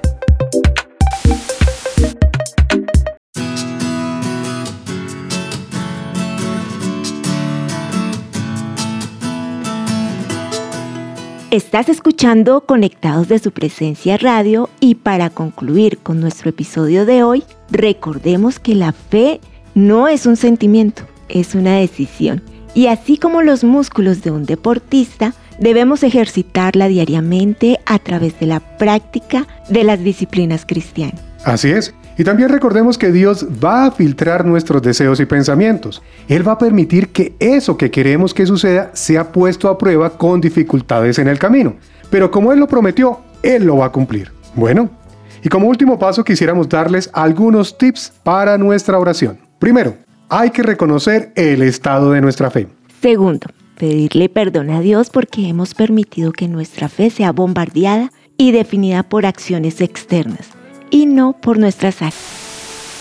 Estás 11.51 11.89
escuchando 11.89 12.61
Conectados 12.61 13.27
de 13.27 13.37
su 13.37 13.51
presencia 13.51 14.15
radio 14.15 14.69
y 14.79 14.95
para 14.95 15.29
concluir 15.29 15.97
con 15.97 16.21
nuestro 16.21 16.49
episodio 16.49 17.05
de 17.05 17.23
hoy, 17.23 17.43
recordemos 17.69 18.57
que 18.57 18.73
la 18.73 18.93
fe 18.93 19.41
no 19.75 20.07
es 20.07 20.25
un 20.25 20.37
sentimiento, 20.37 21.03
es 21.27 21.53
una 21.53 21.75
decisión. 21.75 22.41
Y 22.73 22.87
así 22.87 23.17
como 23.17 23.41
los 23.41 23.65
músculos 23.65 24.21
de 24.21 24.31
un 24.31 24.45
deportista, 24.45 25.33
debemos 25.59 26.03
ejercitarla 26.03 26.87
diariamente 26.87 27.81
a 27.85 27.99
través 27.99 28.39
de 28.39 28.45
la 28.45 28.61
práctica 28.77 29.45
de 29.67 29.83
las 29.83 30.01
disciplinas 30.01 30.65
cristianas. 30.65 31.21
Así 31.43 31.69
es. 31.69 31.93
Y 32.21 32.23
también 32.23 32.49
recordemos 32.49 32.99
que 32.99 33.11
Dios 33.11 33.47
va 33.63 33.87
a 33.87 33.91
filtrar 33.91 34.45
nuestros 34.45 34.79
deseos 34.83 35.19
y 35.19 35.25
pensamientos. 35.25 36.03
Él 36.27 36.47
va 36.47 36.51
a 36.51 36.57
permitir 36.59 37.09
que 37.09 37.33
eso 37.39 37.75
que 37.75 37.89
queremos 37.89 38.31
que 38.31 38.45
suceda 38.45 38.91
sea 38.93 39.31
puesto 39.31 39.67
a 39.67 39.75
prueba 39.75 40.11
con 40.11 40.39
dificultades 40.39 41.17
en 41.17 41.27
el 41.27 41.39
camino. 41.39 41.77
Pero 42.11 42.29
como 42.29 42.53
Él 42.53 42.59
lo 42.59 42.67
prometió, 42.67 43.21
Él 43.41 43.63
lo 43.63 43.77
va 43.77 43.87
a 43.87 43.91
cumplir. 43.91 44.31
Bueno, 44.53 44.91
y 45.43 45.49
como 45.49 45.67
último 45.67 45.97
paso 45.97 46.23
quisiéramos 46.23 46.69
darles 46.69 47.09
algunos 47.11 47.75
tips 47.75 48.13
para 48.21 48.55
nuestra 48.59 48.99
oración. 48.99 49.39
Primero, 49.57 49.97
hay 50.29 50.51
que 50.51 50.61
reconocer 50.61 51.31
el 51.35 51.63
estado 51.63 52.11
de 52.11 52.21
nuestra 52.21 52.51
fe. 52.51 52.67
Segundo, 53.01 53.47
pedirle 53.79 54.29
perdón 54.29 54.69
a 54.69 54.79
Dios 54.81 55.09
porque 55.09 55.49
hemos 55.49 55.73
permitido 55.73 56.33
que 56.33 56.47
nuestra 56.47 56.87
fe 56.87 57.09
sea 57.09 57.31
bombardeada 57.31 58.11
y 58.37 58.51
definida 58.51 59.01
por 59.01 59.25
acciones 59.25 59.81
externas 59.81 60.60
y 60.91 61.07
no 61.07 61.33
por 61.33 61.57
nuestra 61.57 61.91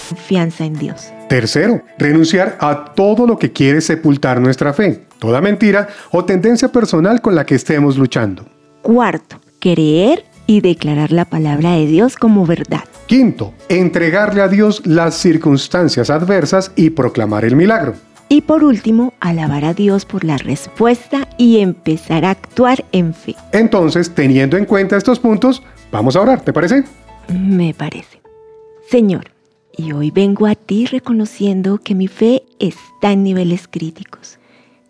confianza 0.09 0.64
en 0.64 0.74
Dios. 0.74 1.12
Tercero, 1.29 1.83
renunciar 1.98 2.57
a 2.61 2.87
todo 2.94 3.26
lo 3.26 3.38
que 3.38 3.53
quiere 3.53 3.81
sepultar 3.81 4.40
nuestra 4.40 4.72
fe, 4.72 5.03
toda 5.18 5.40
mentira 5.40 5.88
o 6.11 6.24
tendencia 6.24 6.72
personal 6.72 7.20
con 7.20 7.35
la 7.35 7.44
que 7.44 7.55
estemos 7.55 7.98
luchando. 7.98 8.46
Cuarto, 8.83 9.40
creer 9.61 10.24
y 10.46 10.61
declarar 10.61 11.12
la 11.12 11.26
palabra 11.26 11.72
de 11.72 11.87
Dios 11.87 12.16
como 12.16 12.46
verdad. 12.46 12.83
Quinto, 13.07 13.55
entregarle 13.68 14.40
a 14.40 14.48
Dios 14.48 14.83
las 14.85 15.14
circunstancias 15.14 16.11
adversas 16.11 16.72
y 16.74 16.90
proclamar 16.90 17.44
el 17.44 17.55
milagro. 17.55 17.94
Y 18.29 18.42
por 18.42 18.62
último, 18.62 19.12
alabar 19.20 19.64
a 19.64 19.74
Dios 19.74 20.05
por 20.05 20.24
la 20.24 20.38
respuesta 20.38 21.29
y 21.37 21.59
empezar 21.59 22.24
a 22.24 22.31
actuar 22.31 22.85
en 22.92 23.12
fe. 23.12 23.35
Entonces, 23.53 24.12
teniendo 24.14 24.57
en 24.57 24.64
cuenta 24.64 24.96
estos 24.96 25.18
puntos, 25.18 25.62
vamos 25.90 26.14
a 26.14 26.20
orar, 26.20 26.40
¿te 26.40 26.53
parece? 26.53 26.85
Me 27.33 27.75
parece. 27.75 28.21
Señor, 28.88 29.31
y 29.77 29.93
hoy 29.93 30.11
vengo 30.11 30.47
a 30.47 30.57
ti 30.57 30.87
reconociendo 30.87 31.79
que 31.79 31.95
mi 31.95 32.09
fe 32.09 32.43
está 32.59 33.12
en 33.12 33.23
niveles 33.23 33.69
críticos. 33.69 34.38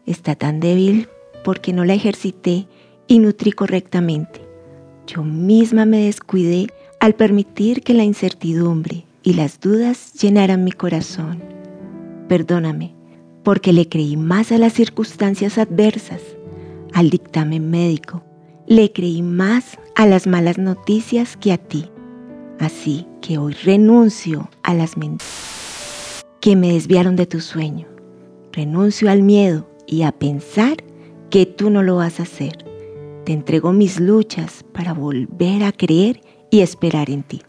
Está 0.06 0.34
tan 0.34 0.58
débil 0.58 1.08
porque 1.44 1.72
no 1.72 1.84
la 1.84 1.94
ejercité 1.94 2.66
y 3.06 3.18
nutrí 3.18 3.52
correctamente. 3.52 4.40
Yo 5.06 5.22
misma 5.22 5.84
me 5.84 6.04
descuidé 6.04 6.68
al 6.98 7.14
permitir 7.14 7.82
que 7.82 7.94
la 7.94 8.04
incertidumbre 8.04 9.04
y 9.22 9.34
las 9.34 9.60
dudas 9.60 10.14
llenaran 10.14 10.64
mi 10.64 10.72
corazón. 10.72 11.42
Perdóname, 12.28 12.94
porque 13.42 13.72
le 13.72 13.88
creí 13.88 14.16
más 14.16 14.50
a 14.50 14.58
las 14.58 14.72
circunstancias 14.72 15.58
adversas, 15.58 16.22
al 16.94 17.10
dictamen 17.10 17.70
médico. 17.70 18.22
Le 18.66 18.92
creí 18.92 19.22
más 19.22 19.78
a 19.94 20.06
las 20.06 20.26
malas 20.26 20.58
noticias 20.58 21.36
que 21.36 21.52
a 21.52 21.58
ti. 21.58 21.90
Así 22.60 23.06
que 23.22 23.38
hoy 23.38 23.54
renuncio 23.54 24.50
a 24.62 24.74
las 24.74 24.96
mentiras 24.98 26.22
que 26.40 26.56
me 26.56 26.72
desviaron 26.74 27.16
de 27.16 27.26
tu 27.26 27.40
sueño. 27.40 27.86
Renuncio 28.52 29.10
al 29.10 29.22
miedo 29.22 29.66
y 29.86 30.02
a 30.02 30.12
pensar 30.12 30.76
que 31.30 31.46
tú 31.46 31.70
no 31.70 31.82
lo 31.82 31.96
vas 31.96 32.20
a 32.20 32.24
hacer. 32.24 32.64
Te 33.24 33.32
entrego 33.32 33.72
mis 33.72 33.98
luchas 33.98 34.64
para 34.74 34.92
volver 34.92 35.64
a 35.64 35.72
creer 35.72 36.20
y 36.50 36.60
esperar 36.60 37.10
en 37.10 37.22
ti. 37.22 37.42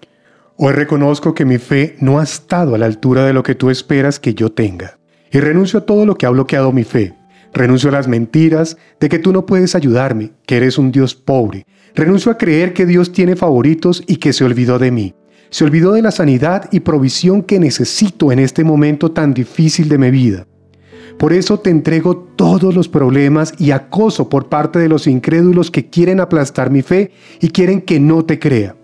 Hoy 0.56 0.71
reconozco 0.74 1.34
que 1.34 1.43
mi 1.43 1.58
fe 1.58 1.95
no 2.00 2.19
ha 2.19 2.24
estado 2.24 2.76
a 2.76 2.78
la 2.78 2.86
altura 2.86 3.26
de 3.26 3.34
lo 3.34 3.43
que 3.43 3.56
tú 3.56 3.69
esperas 3.69 4.19
que 4.19 4.34
yo 4.34 4.52
tenga. 4.52 4.97
Y 5.30 5.39
renuncio 5.39 5.80
a 5.80 5.86
todo 5.86 6.06
lo 6.06 6.15
que 6.15 6.26
ha 6.26 6.30
bloqueado 6.30 6.71
mi 6.71 6.84
fe. 6.84 7.13
Renuncio 7.53 7.89
a 7.89 7.93
las 7.93 8.07
mentiras 8.07 8.77
de 8.99 9.09
que 9.09 9.19
tú 9.19 9.33
no 9.33 9.45
puedes 9.45 9.75
ayudarme, 9.75 10.31
que 10.45 10.57
eres 10.57 10.77
un 10.77 10.91
Dios 10.91 11.15
pobre, 11.15 11.65
Renuncio 11.93 12.31
a 12.31 12.37
creer 12.37 12.73
que 12.73 12.85
Dios 12.85 13.11
tiene 13.11 13.35
favoritos 13.35 14.03
y 14.07 14.17
que 14.17 14.31
se 14.31 14.45
olvidó 14.45 14.79
de 14.79 14.91
mí. 14.91 15.13
Se 15.49 15.65
olvidó 15.65 15.91
de 15.91 16.01
la 16.01 16.11
sanidad 16.11 16.69
y 16.71 16.79
provisión 16.79 17.43
que 17.43 17.59
necesito 17.59 18.31
en 18.31 18.39
este 18.39 18.63
momento 18.63 19.11
tan 19.11 19.33
difícil 19.33 19.89
de 19.89 19.97
mi 19.97 20.09
vida. 20.09 20.47
Por 21.19 21.33
eso 21.33 21.59
te 21.59 21.69
entrego 21.69 22.15
todos 22.15 22.73
los 22.73 22.87
problemas 22.87 23.53
y 23.57 23.71
acoso 23.71 24.29
por 24.29 24.47
parte 24.47 24.79
de 24.79 24.87
los 24.87 25.05
incrédulos 25.07 25.69
que 25.69 25.89
quieren 25.89 26.21
aplastar 26.21 26.71
mi 26.71 26.81
fe 26.81 27.11
y 27.41 27.49
quieren 27.49 27.81
que 27.81 27.99
no 27.99 28.23
te 28.23 28.39
crea. 28.39 28.75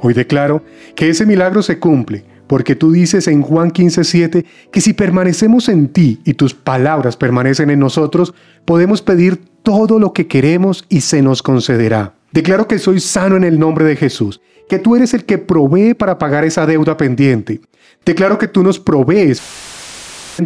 Hoy 0.00 0.12
declaro 0.12 0.62
que 0.96 1.08
ese 1.08 1.24
milagro 1.24 1.62
se 1.62 1.78
cumple, 1.78 2.24
porque 2.48 2.74
tú 2.74 2.90
dices 2.90 3.28
en 3.28 3.42
Juan 3.42 3.70
15:7 3.70 4.44
que 4.72 4.80
si 4.80 4.92
permanecemos 4.92 5.68
en 5.68 5.88
ti 5.88 6.20
y 6.24 6.34
tus 6.34 6.54
palabras 6.54 7.16
permanecen 7.16 7.70
en 7.70 7.78
nosotros, 7.78 8.34
podemos 8.64 9.02
pedir 9.02 9.40
todo 9.62 9.98
lo 9.98 10.12
que 10.12 10.26
queremos 10.26 10.84
y 10.88 11.02
se 11.02 11.22
nos 11.22 11.42
concederá. 11.42 12.14
Declaro 12.32 12.66
que 12.66 12.78
soy 12.78 13.00
sano 13.00 13.36
en 13.36 13.44
el 13.44 13.58
nombre 13.58 13.84
de 13.84 13.96
Jesús, 13.96 14.40
que 14.68 14.78
tú 14.78 14.96
eres 14.96 15.14
el 15.14 15.24
que 15.24 15.38
provee 15.38 15.94
para 15.94 16.18
pagar 16.18 16.44
esa 16.44 16.66
deuda 16.66 16.96
pendiente. 16.96 17.60
Declaro 18.04 18.38
que 18.38 18.48
tú 18.48 18.62
nos 18.62 18.78
provees 18.78 19.40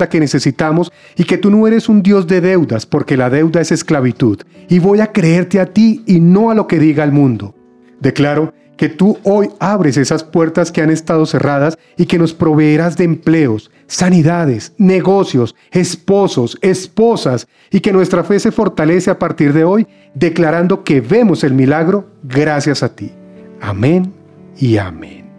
que 0.09 0.21
necesitamos 0.21 0.91
y 1.17 1.25
que 1.25 1.39
tú 1.39 1.51
no 1.51 1.67
eres 1.67 1.89
un 1.89 2.03
Dios 2.03 2.27
de 2.27 2.41
deudas 2.41 2.87
porque 2.87 3.17
la 3.17 3.31
deuda 3.31 3.61
es 3.61 3.73
esclavitud. 3.73 4.41
Y 4.69 4.79
voy 4.79 5.01
a 5.01 5.13
creerte 5.13 5.61
a 5.61 5.67
ti 5.67 6.03
y 6.07 6.21
no 6.21 6.51
a 6.51 6.55
lo 6.55 6.67
que 6.67 6.79
diga 6.79 7.05
el 7.05 7.13
mundo. 7.13 7.55
Declaro 8.01 8.55
que 8.83 8.89
tú 8.89 9.17
hoy 9.23 9.49
abres 9.61 9.97
esas 9.97 10.25
puertas 10.25 10.73
que 10.73 10.83
han 10.83 10.91
estado 10.91 11.25
cerradas 11.25 11.79
y 11.97 12.07
que 12.07 12.19
nos 12.19 12.35
proveerás 12.35 12.97
de 12.97 13.05
empleos, 13.05 13.71
sanidades, 13.87 14.73
negocios, 14.77 15.55
esposos, 15.71 16.59
esposas 16.63 17.47
y 17.71 17.79
que 17.79 17.93
nuestra 17.93 18.25
fe 18.25 18.41
se 18.41 18.51
fortalece 18.51 19.09
a 19.09 19.21
partir 19.21 19.53
de 19.53 19.63
hoy 19.63 19.87
declarando 20.15 20.83
que 20.83 21.01
vemos 21.01 21.45
el 21.45 21.55
milagro 21.55 22.09
gracias 22.25 22.83
a 22.83 22.93
ti. 22.93 23.13
Amén 23.61 24.13
y 24.59 24.79
amén. 24.79 25.31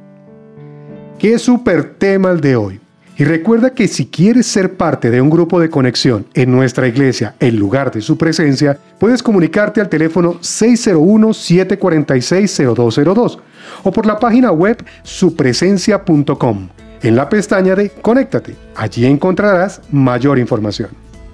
Qué 1.20 1.38
súper 1.38 1.96
tema 1.96 2.32
el 2.32 2.40
de 2.40 2.56
hoy. 2.56 2.83
Y 3.16 3.26
recuerda 3.26 3.76
que 3.76 3.88
si 3.88 4.08
quieres 4.08 4.48
ser 4.48 4.76
parte 4.76 5.12
de 5.12 5.22
un 5.22 5.30
grupo 5.30 5.60
de 5.60 5.70
conexión 5.70 6.26
en 6.34 6.52
nuestra 6.52 6.88
iglesia 6.88 7.36
en 7.40 7.58
lugar 7.58 7.92
de 7.92 8.02
su 8.02 8.18
presencia, 8.18 8.80
puedes 8.98 9.22
comunicarte 9.22 9.82
al 9.82 9.90
teléfono 9.90 10.40
601-746-0202 10.40 13.38
o 13.84 13.92
por 13.92 14.08
la 14.08 14.18
página 14.18 14.52
web 14.52 14.84
supresencia.com 15.04 16.70
en 17.04 17.16
la 17.16 17.30
pestaña 17.30 17.76
de 17.76 17.90
Conéctate. 17.90 18.56
Allí 18.76 19.06
encontrarás 19.06 19.82
mayor 19.92 20.40
información. 20.40 20.90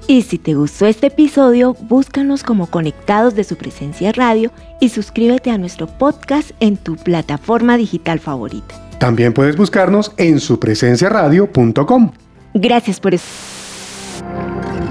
Y 0.07 0.23
si 0.23 0.39
te 0.39 0.55
gustó 0.55 0.87
este 0.87 1.07
episodio, 1.07 1.75
búscanos 1.81 2.43
como 2.43 2.65
Conectados 2.65 3.35
de 3.35 3.43
su 3.43 3.55
presencia 3.55 4.11
radio 4.11 4.51
y 4.81 4.89
suscríbete 4.89 5.51
a 5.51 5.59
nuestro 5.59 5.85
podcast 5.87 6.51
en 6.59 6.77
tu 6.77 6.95
plataforma 6.95 7.77
digital 7.77 8.19
favorita. 8.19 8.88
También 8.99 9.33
puedes 9.33 9.55
buscarnos 9.55 10.11
en 10.17 10.39
supresenciaradio.com. 10.39 12.11
Gracias 12.53 12.99
por 12.99 13.15
eso. 13.15 13.25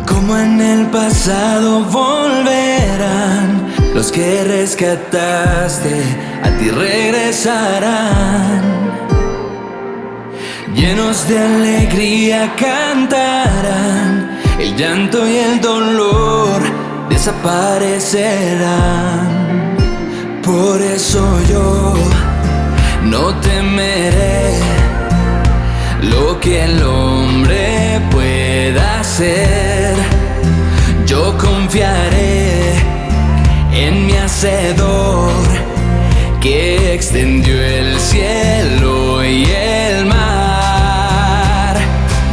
Como 0.06 0.36
en 0.36 0.60
el 0.60 0.86
pasado 0.86 1.84
volverán, 1.84 3.68
los 3.94 4.10
que 4.10 4.42
rescataste 4.44 6.02
a 6.42 6.50
ti 6.58 6.70
regresarán. 6.70 8.62
Llenos 10.74 11.28
de 11.28 11.38
alegría 11.38 12.52
cantarán, 12.56 14.40
el 14.58 14.74
llanto 14.76 15.28
y 15.28 15.36
el 15.36 15.60
dolor 15.60 16.62
desaparecerán. 17.10 19.76
Por 20.42 20.80
eso 20.80 21.38
yo 21.50 21.94
no 23.10 23.34
temeré 23.40 24.52
lo 26.02 26.38
que 26.40 26.64
el 26.64 26.82
hombre 26.82 28.00
pueda 28.10 29.00
hacer. 29.00 29.94
Yo 31.06 31.36
confiaré 31.38 32.74
en 33.72 34.06
mi 34.06 34.14
hacedor 34.14 35.32
que 36.42 36.92
extendió 36.92 37.54
el 37.62 37.98
cielo 37.98 39.24
y 39.24 39.44
el 39.44 40.04
mar. 40.04 41.76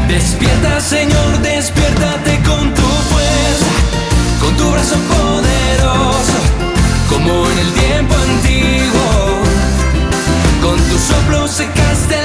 Despierta, 0.09 0.81
Señor, 0.81 1.39
despiértate 1.41 2.37
con 2.49 2.73
tu 2.73 2.89
fuerza, 3.11 3.71
con 4.41 4.57
tu 4.57 4.69
brazo 4.71 4.97
poderoso, 5.15 6.37
como 7.09 7.49
en 7.49 7.59
el 7.59 7.73
día. 7.75 7.84
against 11.59 12.09
the 12.09 12.24